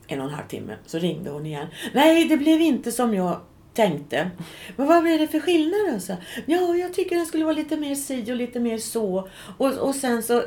[0.06, 0.76] en och en halv timme.
[0.86, 1.66] Så ringde hon igen.
[1.92, 3.40] Nej, det blev inte som jag
[3.74, 4.30] tänkte.
[4.76, 6.16] Men vad blev det för skillnad då?
[6.46, 9.28] Ja, jag tycker den skulle vara lite mer si och lite mer så.
[9.58, 10.32] Och, och sen så...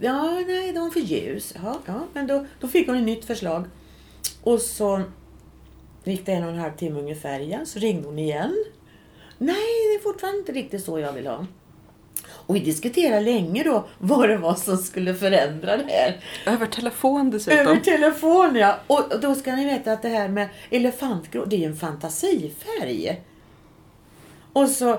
[0.00, 1.54] ja, nej, de var för ljus.
[1.62, 3.64] Ja, ja, men då, då fick hon ett nytt förslag.
[4.42, 5.02] Och så
[6.04, 7.66] gick det en och en halv timme ungefär igen.
[7.66, 8.64] Så ringde hon igen.
[9.38, 11.46] Nej, det är fortfarande inte riktigt så jag vill ha.
[12.46, 16.20] Och vi diskuterade länge då vad det var som skulle förändra det här.
[16.46, 17.58] Över telefon dessutom.
[17.58, 18.78] Över telefon ja.
[18.86, 23.22] Och då ska ni veta att det här med elefantgrå, det är ju en fantasifärg.
[24.52, 24.98] Och så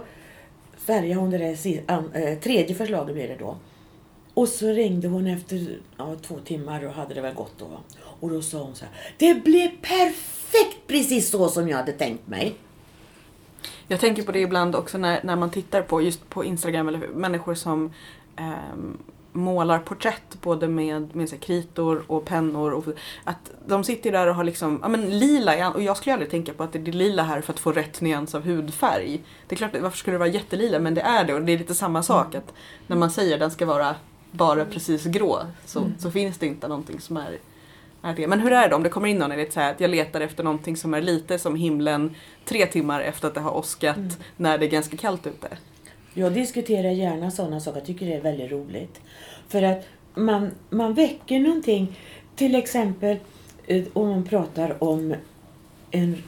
[0.78, 1.84] färgade hon det där
[2.14, 3.58] eh, tredje förslaget blev det då.
[4.34, 7.68] Och så ringde hon efter ja, två timmar och hade det väl gått då.
[8.20, 8.94] Och då sa hon så här.
[9.18, 12.56] Det blev perfekt precis så som jag hade tänkt mig.
[13.88, 17.08] Jag tänker på det ibland också när, när man tittar på just på Instagram eller
[17.08, 17.94] människor som
[18.36, 18.98] ehm,
[19.32, 22.72] målar porträtt både med, med så kritor och pennor.
[22.72, 22.86] Och,
[23.24, 26.54] att de sitter där och har liksom, ja men lila, och jag skulle aldrig tänka
[26.54, 29.24] på att det är lila här för att få rätt nyans av hudfärg.
[29.48, 30.80] Det är klart, varför skulle det vara jättelila?
[30.80, 32.54] Men det är det och det är lite samma sak att
[32.88, 33.96] när man säger att den ska vara
[34.32, 37.38] bara precis grå så, så finns det inte någonting som är
[38.06, 38.28] är det.
[38.28, 40.22] Men hur är det om det kommer in någon är så här att jag letar
[40.22, 44.58] efter någonting som är lite som himlen tre timmar efter att det har åskat när
[44.58, 45.48] det är ganska kallt ute?
[46.14, 47.80] Jag diskuterar gärna sådana saker.
[47.80, 49.02] Jag tycker det är väldigt roligt.
[49.48, 49.86] För att
[50.16, 52.00] man, man väcker någonting.
[52.36, 53.18] Till exempel
[53.68, 55.16] eh, om man pratar om
[55.92, 56.24] en,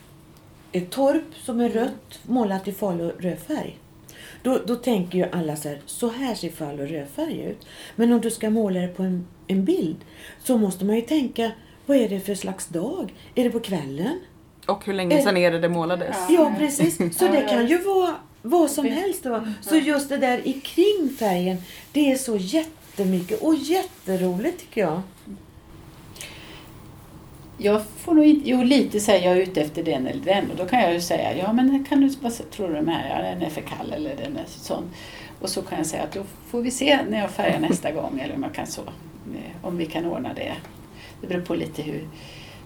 [0.72, 3.78] ett torp som är rött målat i falu rödfärg.
[4.44, 7.66] Då, då tänker ju alla så här, så här ser falu rödfärg ut.
[7.96, 9.98] Men om du ska måla det på en, en bild
[10.44, 11.52] så måste man ju tänka,
[11.88, 13.14] vad är det för slags dag?
[13.36, 14.20] Är det på kvällen?
[14.66, 16.16] Och hur länge sedan är det det målades?
[16.30, 17.18] Ja, precis.
[17.18, 19.24] Så det kan ju vara vad som helst.
[19.24, 19.48] Då.
[19.62, 21.58] Så just det där i kring färgen,
[21.92, 25.02] det är så jättemycket och jätteroligt tycker jag.
[27.58, 30.58] Jag får nog inte, jo lite säger jag är ute efter den eller den och
[30.58, 33.30] då kan jag ju säga, ja men kan du, vad tror du den här, ja
[33.30, 34.84] den är för kall eller den är sån.
[35.42, 38.20] Och så kan jag säga att då får vi se när jag färgar nästa gång
[38.20, 40.54] eller om jag kan så, eh, om vi kan ordna det.
[41.22, 42.08] Det beror på lite hur,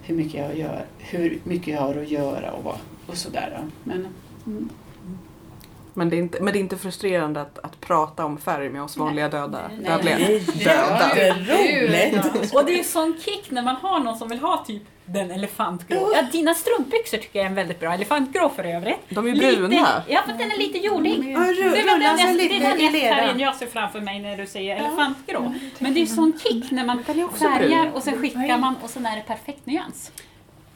[0.01, 2.77] hur, mycket, jag gör, hur mycket jag har att göra och, vad,
[3.07, 3.59] och sådär.
[3.83, 4.07] Men,
[4.45, 4.69] mm,
[5.93, 8.83] men, det är inte, men det är inte frustrerande att, att prata om färg med
[8.83, 9.85] oss vanliga döda, Nej.
[9.85, 10.17] dödliga.
[10.17, 11.17] Det är Döda.
[11.17, 12.55] jätteroligt.
[12.55, 16.11] Och det är sån kick när man har någon som vill ha typ den elefantgrå.
[16.15, 18.99] Ja, dina strumpbyxor tycker jag är en väldigt bra elefantgrå för övrigt.
[19.09, 20.03] De är Lite- bruna.
[20.07, 21.11] Ja, för den är lite jordig.
[21.11, 24.37] Ru- Det är den, jag- lite det är den färgen jag ser framför mig när
[24.37, 25.53] du säger elefantgrå.
[25.79, 27.93] Men det är sån kick när man färgar brun.
[27.93, 30.11] och sen skickar man och sen är det perfekt nyans.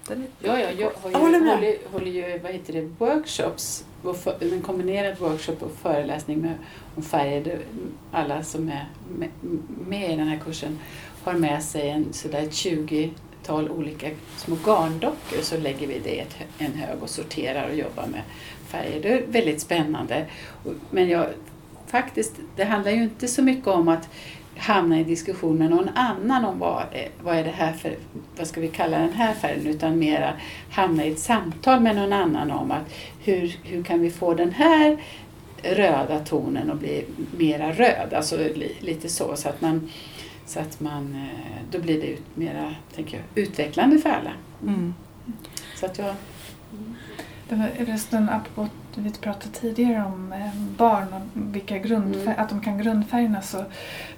[0.07, 3.85] Den ja, ja, jag har ju, Jag håller håller, håller ju vad heter det, workshops,
[4.23, 6.53] för, en kombinerad workshop och föreläsning med,
[6.95, 7.59] om färger.
[8.11, 8.87] Alla som är
[9.17, 9.29] med,
[9.87, 10.79] med i den här kursen
[11.23, 16.23] har med sig en sådär ett 20-tal olika små garndockor så lägger vi det i
[16.57, 18.21] en hög och sorterar och jobbar med
[18.67, 19.01] färger.
[19.01, 20.25] Det är väldigt spännande.
[20.89, 21.27] Men jag,
[21.87, 24.09] faktiskt, det handlar ju inte så mycket om att
[24.57, 27.95] hamna i diskussion med någon annan om vad, eh, vad är det här för,
[28.37, 30.33] vad ska vi kalla den här färgen, utan mera
[30.71, 32.93] hamna i ett samtal med någon annan om att
[33.23, 34.97] hur, hur kan vi få den här
[35.63, 37.05] röda tonen att bli
[37.37, 39.89] mera röd, alltså li, lite så, så att man,
[40.45, 44.31] så att man eh, då blir det ut, mera, tänker jag, utvecklande för alla.
[44.63, 44.93] Mm.
[45.75, 46.15] Så att jag,
[47.49, 48.67] Det var förresten apropå
[48.97, 51.21] vi pratade tidigare om eh, barn och
[51.55, 52.39] vilka grundfär- Mm.
[52.39, 53.57] att de kan grundfärgerna så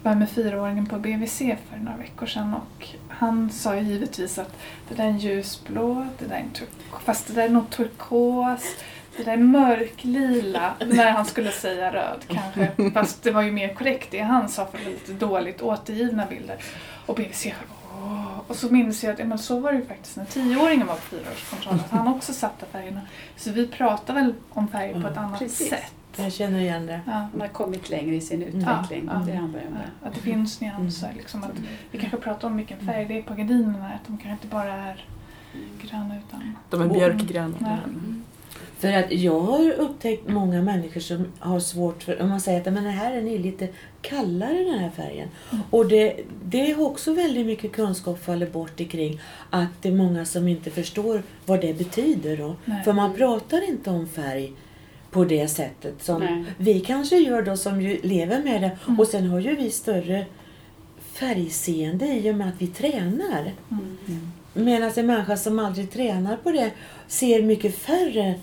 [0.03, 1.37] var jag med fyraåringen på BVC
[1.69, 4.57] för några veckor sedan och han sa givetvis att
[4.89, 7.69] det där är en ljusblå, det där är en turk- fast det där är nog
[7.69, 8.61] turkos,
[9.17, 12.91] det där är mörklila när han skulle säga röd kanske.
[12.93, 16.55] Fast det var ju mer korrekt det han sa för lite dåligt återgivna bilder.
[17.05, 17.47] Och BVC
[18.03, 18.39] Åh.
[18.47, 20.95] Och så minns jag att ja, men så var det ju faktiskt när tioåringen var
[20.95, 21.79] på fyraårskontrollen.
[21.79, 23.01] Att han också satte färgerna.
[23.35, 25.69] Så vi pratar väl om färger på ett Ja, annat precis.
[25.69, 25.93] sätt.
[26.15, 27.01] Jag känner igen det.
[27.05, 27.27] Ja.
[27.31, 29.09] man har kommit längre i sin utveckling.
[29.13, 29.21] Ja.
[29.25, 30.07] Det handlar om det.
[30.07, 31.13] Att det finns nyanser.
[31.17, 31.51] Liksom, att
[31.91, 33.85] vi kanske pratar om vilken färg det är på gardinerna.
[33.87, 35.05] Att de kanske inte bara är
[35.81, 36.57] gröna utan...
[36.69, 37.55] De är björkgröna.
[37.59, 37.77] Ja.
[38.79, 42.73] För att jag har upptäckt många människor som har svårt för, om man säger att
[42.73, 43.67] men det här är ni lite
[44.01, 45.29] kallare den här färgen.
[45.69, 50.25] Och det, det är också väldigt mycket kunskap faller bort kring att det är många
[50.25, 52.55] som inte förstår vad det betyder då.
[52.65, 52.83] Nej.
[52.83, 54.53] För man pratar inte om färg
[55.11, 56.45] på det sättet som Nej.
[56.57, 58.77] vi kanske gör då som ju lever med det.
[58.87, 58.99] Mm.
[58.99, 60.25] Och sen har ju vi större
[61.13, 63.53] färgseende i och med att vi tränar.
[63.71, 64.31] Mm.
[64.53, 66.71] Medan en människa som aldrig tränar på det
[67.07, 68.35] ser mycket färre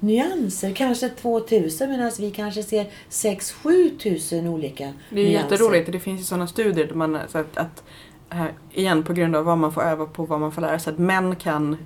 [0.00, 0.72] nyanser.
[0.74, 5.50] Kanske 2000 medan vi kanske ser 6-7 tusen olika Det är nyanser.
[5.50, 5.92] jätteroligt.
[5.92, 7.82] Det finns ju sådana studier där man så att, att
[8.30, 10.92] eh, igen på grund av vad man får öva på, vad man får lära sig,
[10.92, 11.76] att män kan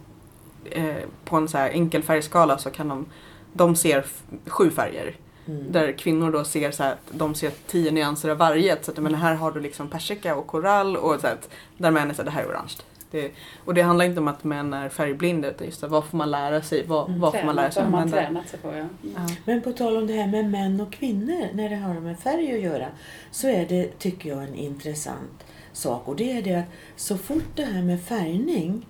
[0.71, 0.95] eh,
[1.25, 3.07] på en så här enkel färgskala så kan de,
[3.53, 4.07] de ser
[4.47, 5.17] sju färger.
[5.47, 5.73] Mm.
[5.73, 8.77] Där kvinnor då ser så att de ser tio nyanser av varje.
[8.83, 11.49] Så att, men här har du liksom persika och korall och så att,
[11.79, 12.73] där män är så här, det här är orange.
[13.15, 13.31] Det,
[13.65, 16.31] och det handlar inte om att män är färgblinda utan just det, vad får man
[16.31, 17.21] lära sig, vad, Mm.
[17.21, 18.85] vad får man lära sig Tränat, vad har man tränat sig på, ja.
[19.17, 19.29] Ja.
[19.45, 22.53] Men på tal om det här med män och kvinnor, när det har med färg
[22.55, 22.87] att göra,
[23.31, 26.09] så är det, tycker jag, en intressant sak.
[26.09, 26.65] Och det är det att
[26.97, 28.87] så fort det här med färgning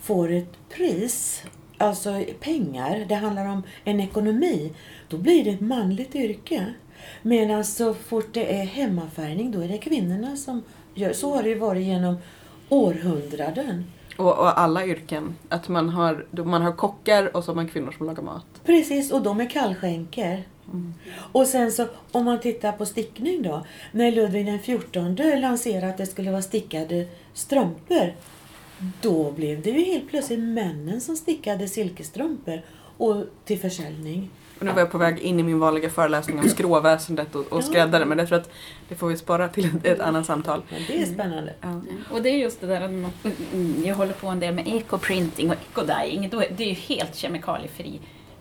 [0.00, 1.42] får ett pris,
[1.78, 4.72] alltså pengar, det handlar om en ekonomi,
[5.08, 6.66] då blir det ett manligt yrke.
[7.22, 10.62] Medan så fort det är hemmafärgning, då är det kvinnorna som
[10.94, 11.12] gör.
[11.12, 12.16] Så har det ju varit genom
[12.68, 13.84] århundraden.
[14.16, 15.36] Och, och alla yrken.
[15.48, 18.46] Att man har, man har kockar och så har man kvinnor som lagar mat.
[18.64, 20.44] Precis, och de är kallskänker.
[21.32, 23.66] Och sen så om man tittar på stickning då.
[23.92, 28.12] När Ludvig den XIV lanserade att det skulle vara stickade strumpor.
[29.00, 32.60] Då blev det ju helt plötsligt männen som stickade silkesstrumpor
[32.96, 34.30] och till försäljning.
[34.58, 37.64] Och nu var jag på väg in i min vanliga föreläsning om skråväsendet och, och
[37.64, 38.50] skräddare men jag tror att
[38.88, 40.62] det får vi spara till ett, ett annat samtal.
[40.70, 41.54] Men det är spännande.
[41.60, 41.80] Ja.
[42.10, 43.10] Och det är just det där att man,
[43.52, 46.30] mm, jag håller på en del med ecoprinting och ecodying.
[46.30, 48.00] Det är ju helt kemikaliefri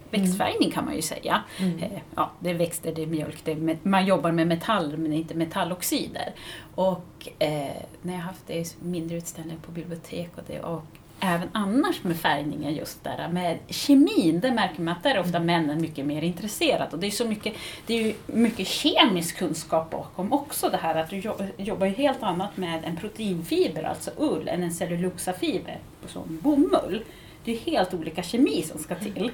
[0.10, 1.42] växtfärgning kan man ju säga.
[1.58, 1.80] Mm.
[1.80, 5.14] Eh, Ja, det är växter, det är mjölk, det är man jobbar med metall men
[5.14, 6.34] inte metalloxider.
[6.76, 10.84] Och eh, när jag haft det i mindre utställningar på bibliotek och det och
[11.20, 15.40] även annars med färgningen just där med kemin, det märker man att där är ofta
[15.40, 16.90] männen mycket mer intresserade.
[16.92, 17.54] Och det är så mycket,
[17.86, 21.94] det är ju mycket kemisk kunskap bakom också det här att du jo- jobbar ju
[21.94, 27.04] helt annat med en proteinfiber, alltså ull, än en cellulosafiber som bomull.
[27.44, 29.32] Det är helt olika kemi som ska till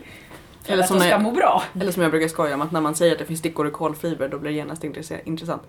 [0.64, 1.64] för Eller att som de ska är- må bra.
[1.80, 3.72] Eller som jag brukar skoja om att när man säger att det finns stickor i
[3.72, 4.84] kolfiber då blir det genast
[5.26, 5.61] intressant.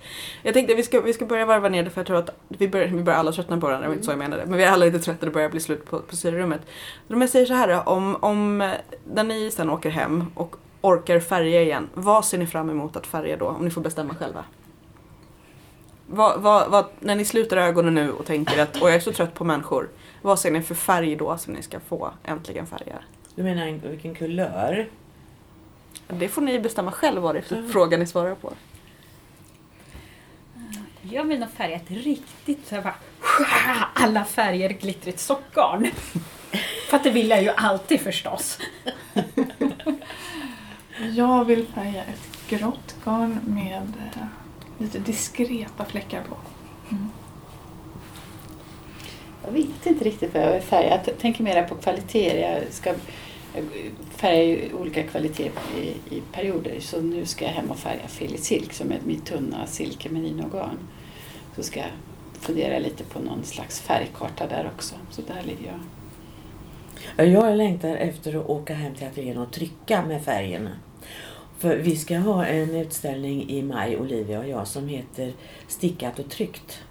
[0.42, 2.68] Jag tänkte vi ska, vi ska börja varva ner det för jag tror att vi
[2.68, 4.46] börjar, vi börjar alla tröttna på varandra, det var inte så jag menade.
[4.46, 6.60] Men vi är alla lite trötta, det börjar bli slut på, på syrerummet.
[7.08, 8.70] Om jag säger så här om, om eh,
[9.14, 13.06] när ni sen åker hem och orkar färga igen, vad ser ni fram emot att
[13.06, 13.46] färga då?
[13.46, 14.44] Om ni får bestämma själva.
[16.06, 19.12] Vad, vad, vad, när ni sluter ögonen nu och tänker att och jag är så
[19.12, 19.88] trött på människor,
[20.22, 22.94] vad ser ni för färg då som ni ska få äntligen färga?
[23.34, 24.88] Du menar en- vilken kulör?
[26.08, 27.70] Det får ni bestämma själv vad det är för Mm.
[27.72, 28.52] fråga ni svarar på.
[31.02, 32.94] Jag vill nog färga ett riktigt så här, bara,
[33.94, 35.90] alla färger glittrigt sockgarn.
[36.88, 38.58] För att det vill jag ju alltid förstås.
[41.14, 44.22] Jag vill färga ett grått garn med eh,
[44.78, 46.36] lite diskreta fläckar på.
[49.44, 51.00] Jag vet inte riktigt vad jag vill färga.
[51.06, 52.38] Jag tänker mer på kvaliteter.
[52.62, 52.94] Jag ska
[53.54, 53.64] jag
[54.10, 56.80] färgar ju olika kvaliteter i, i perioder.
[56.80, 60.78] Så nu ska jag hem och färga Philly Silk som är mitt tunna silke merinogarn.
[61.56, 61.90] Så ska jag
[62.40, 64.94] fundera lite på någon slags färgkarta där också.
[65.10, 67.28] Så där ligger jag.
[67.28, 70.70] Jag längtar efter att åka hem till ateljén och trycka med färgerna.
[71.58, 75.32] För vi ska ha en utställning i maj, Olivia och jag, som heter
[75.68, 76.82] Stickat och tryckt.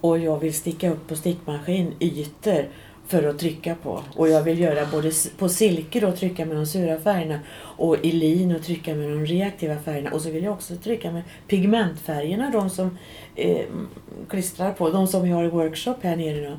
[0.00, 2.68] Och jag vill sticka upp på stickmaskin ytor
[3.08, 4.02] för att trycka på.
[4.16, 8.12] Och jag vill göra både på silke och trycka med de sura färgerna och i
[8.12, 10.10] lin och trycka med de reaktiva färgerna.
[10.10, 12.98] Och så vill jag också trycka med pigmentfärgerna, de som
[13.34, 13.66] eh,
[14.28, 16.40] klistrar på, de som vi har i workshop här nere.
[16.40, 16.56] nu.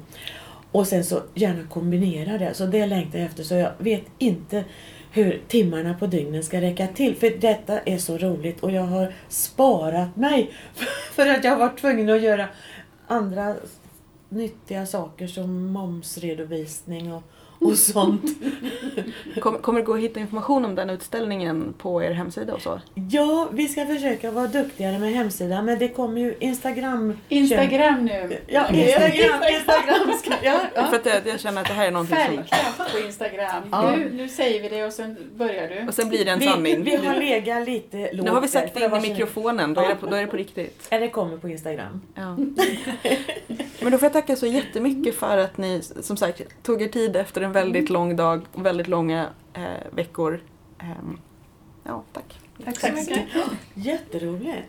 [0.71, 2.53] Och sen så gärna kombinera det.
[2.53, 3.43] Så det längtar jag efter.
[3.43, 4.63] Så jag vet inte
[5.11, 7.15] hur timmarna på dygnen ska räcka till.
[7.15, 10.51] För detta är så roligt och jag har sparat mig
[11.11, 12.47] för att jag har varit tvungen att göra
[13.07, 13.55] andra
[14.29, 17.23] nyttiga saker som momsredovisning och,
[17.59, 18.23] och sånt.
[19.39, 22.81] Kom, kommer det gå att hitta information om den utställningen på er hemsida och så?
[22.93, 27.17] Ja, vi ska försöka vara duktigare med hemsidan men det kommer ju Instagram.
[27.29, 28.37] Instagram nu.
[28.47, 30.95] Ja, Instagram, Instagram ska, ja, För ja.
[30.95, 32.35] att jag, jag känner att det här är någonting som...
[32.35, 33.63] Färgkraft på Instagram.
[33.71, 33.95] Ja.
[33.95, 35.87] Nu, nu säger vi det och sen börjar du.
[35.87, 36.83] Och sen blir det en Vi, sanning.
[36.83, 39.81] vi har legat lite lågt Nu har vi sagt för det in i mikrofonen, då
[39.81, 40.87] är det på, då är det på riktigt.
[40.89, 42.01] Det kommer på Instagram.
[42.15, 42.37] Ja.
[43.81, 47.15] Men då får jag tacka så jättemycket för att ni som sagt tog er tid
[47.15, 50.41] efter en väldigt lång dag och väldigt långa eh, veckor.
[50.79, 51.19] Ehm,
[51.83, 52.39] ja, tack.
[52.65, 53.25] Tack så mycket.
[53.73, 54.67] Jätteroligt.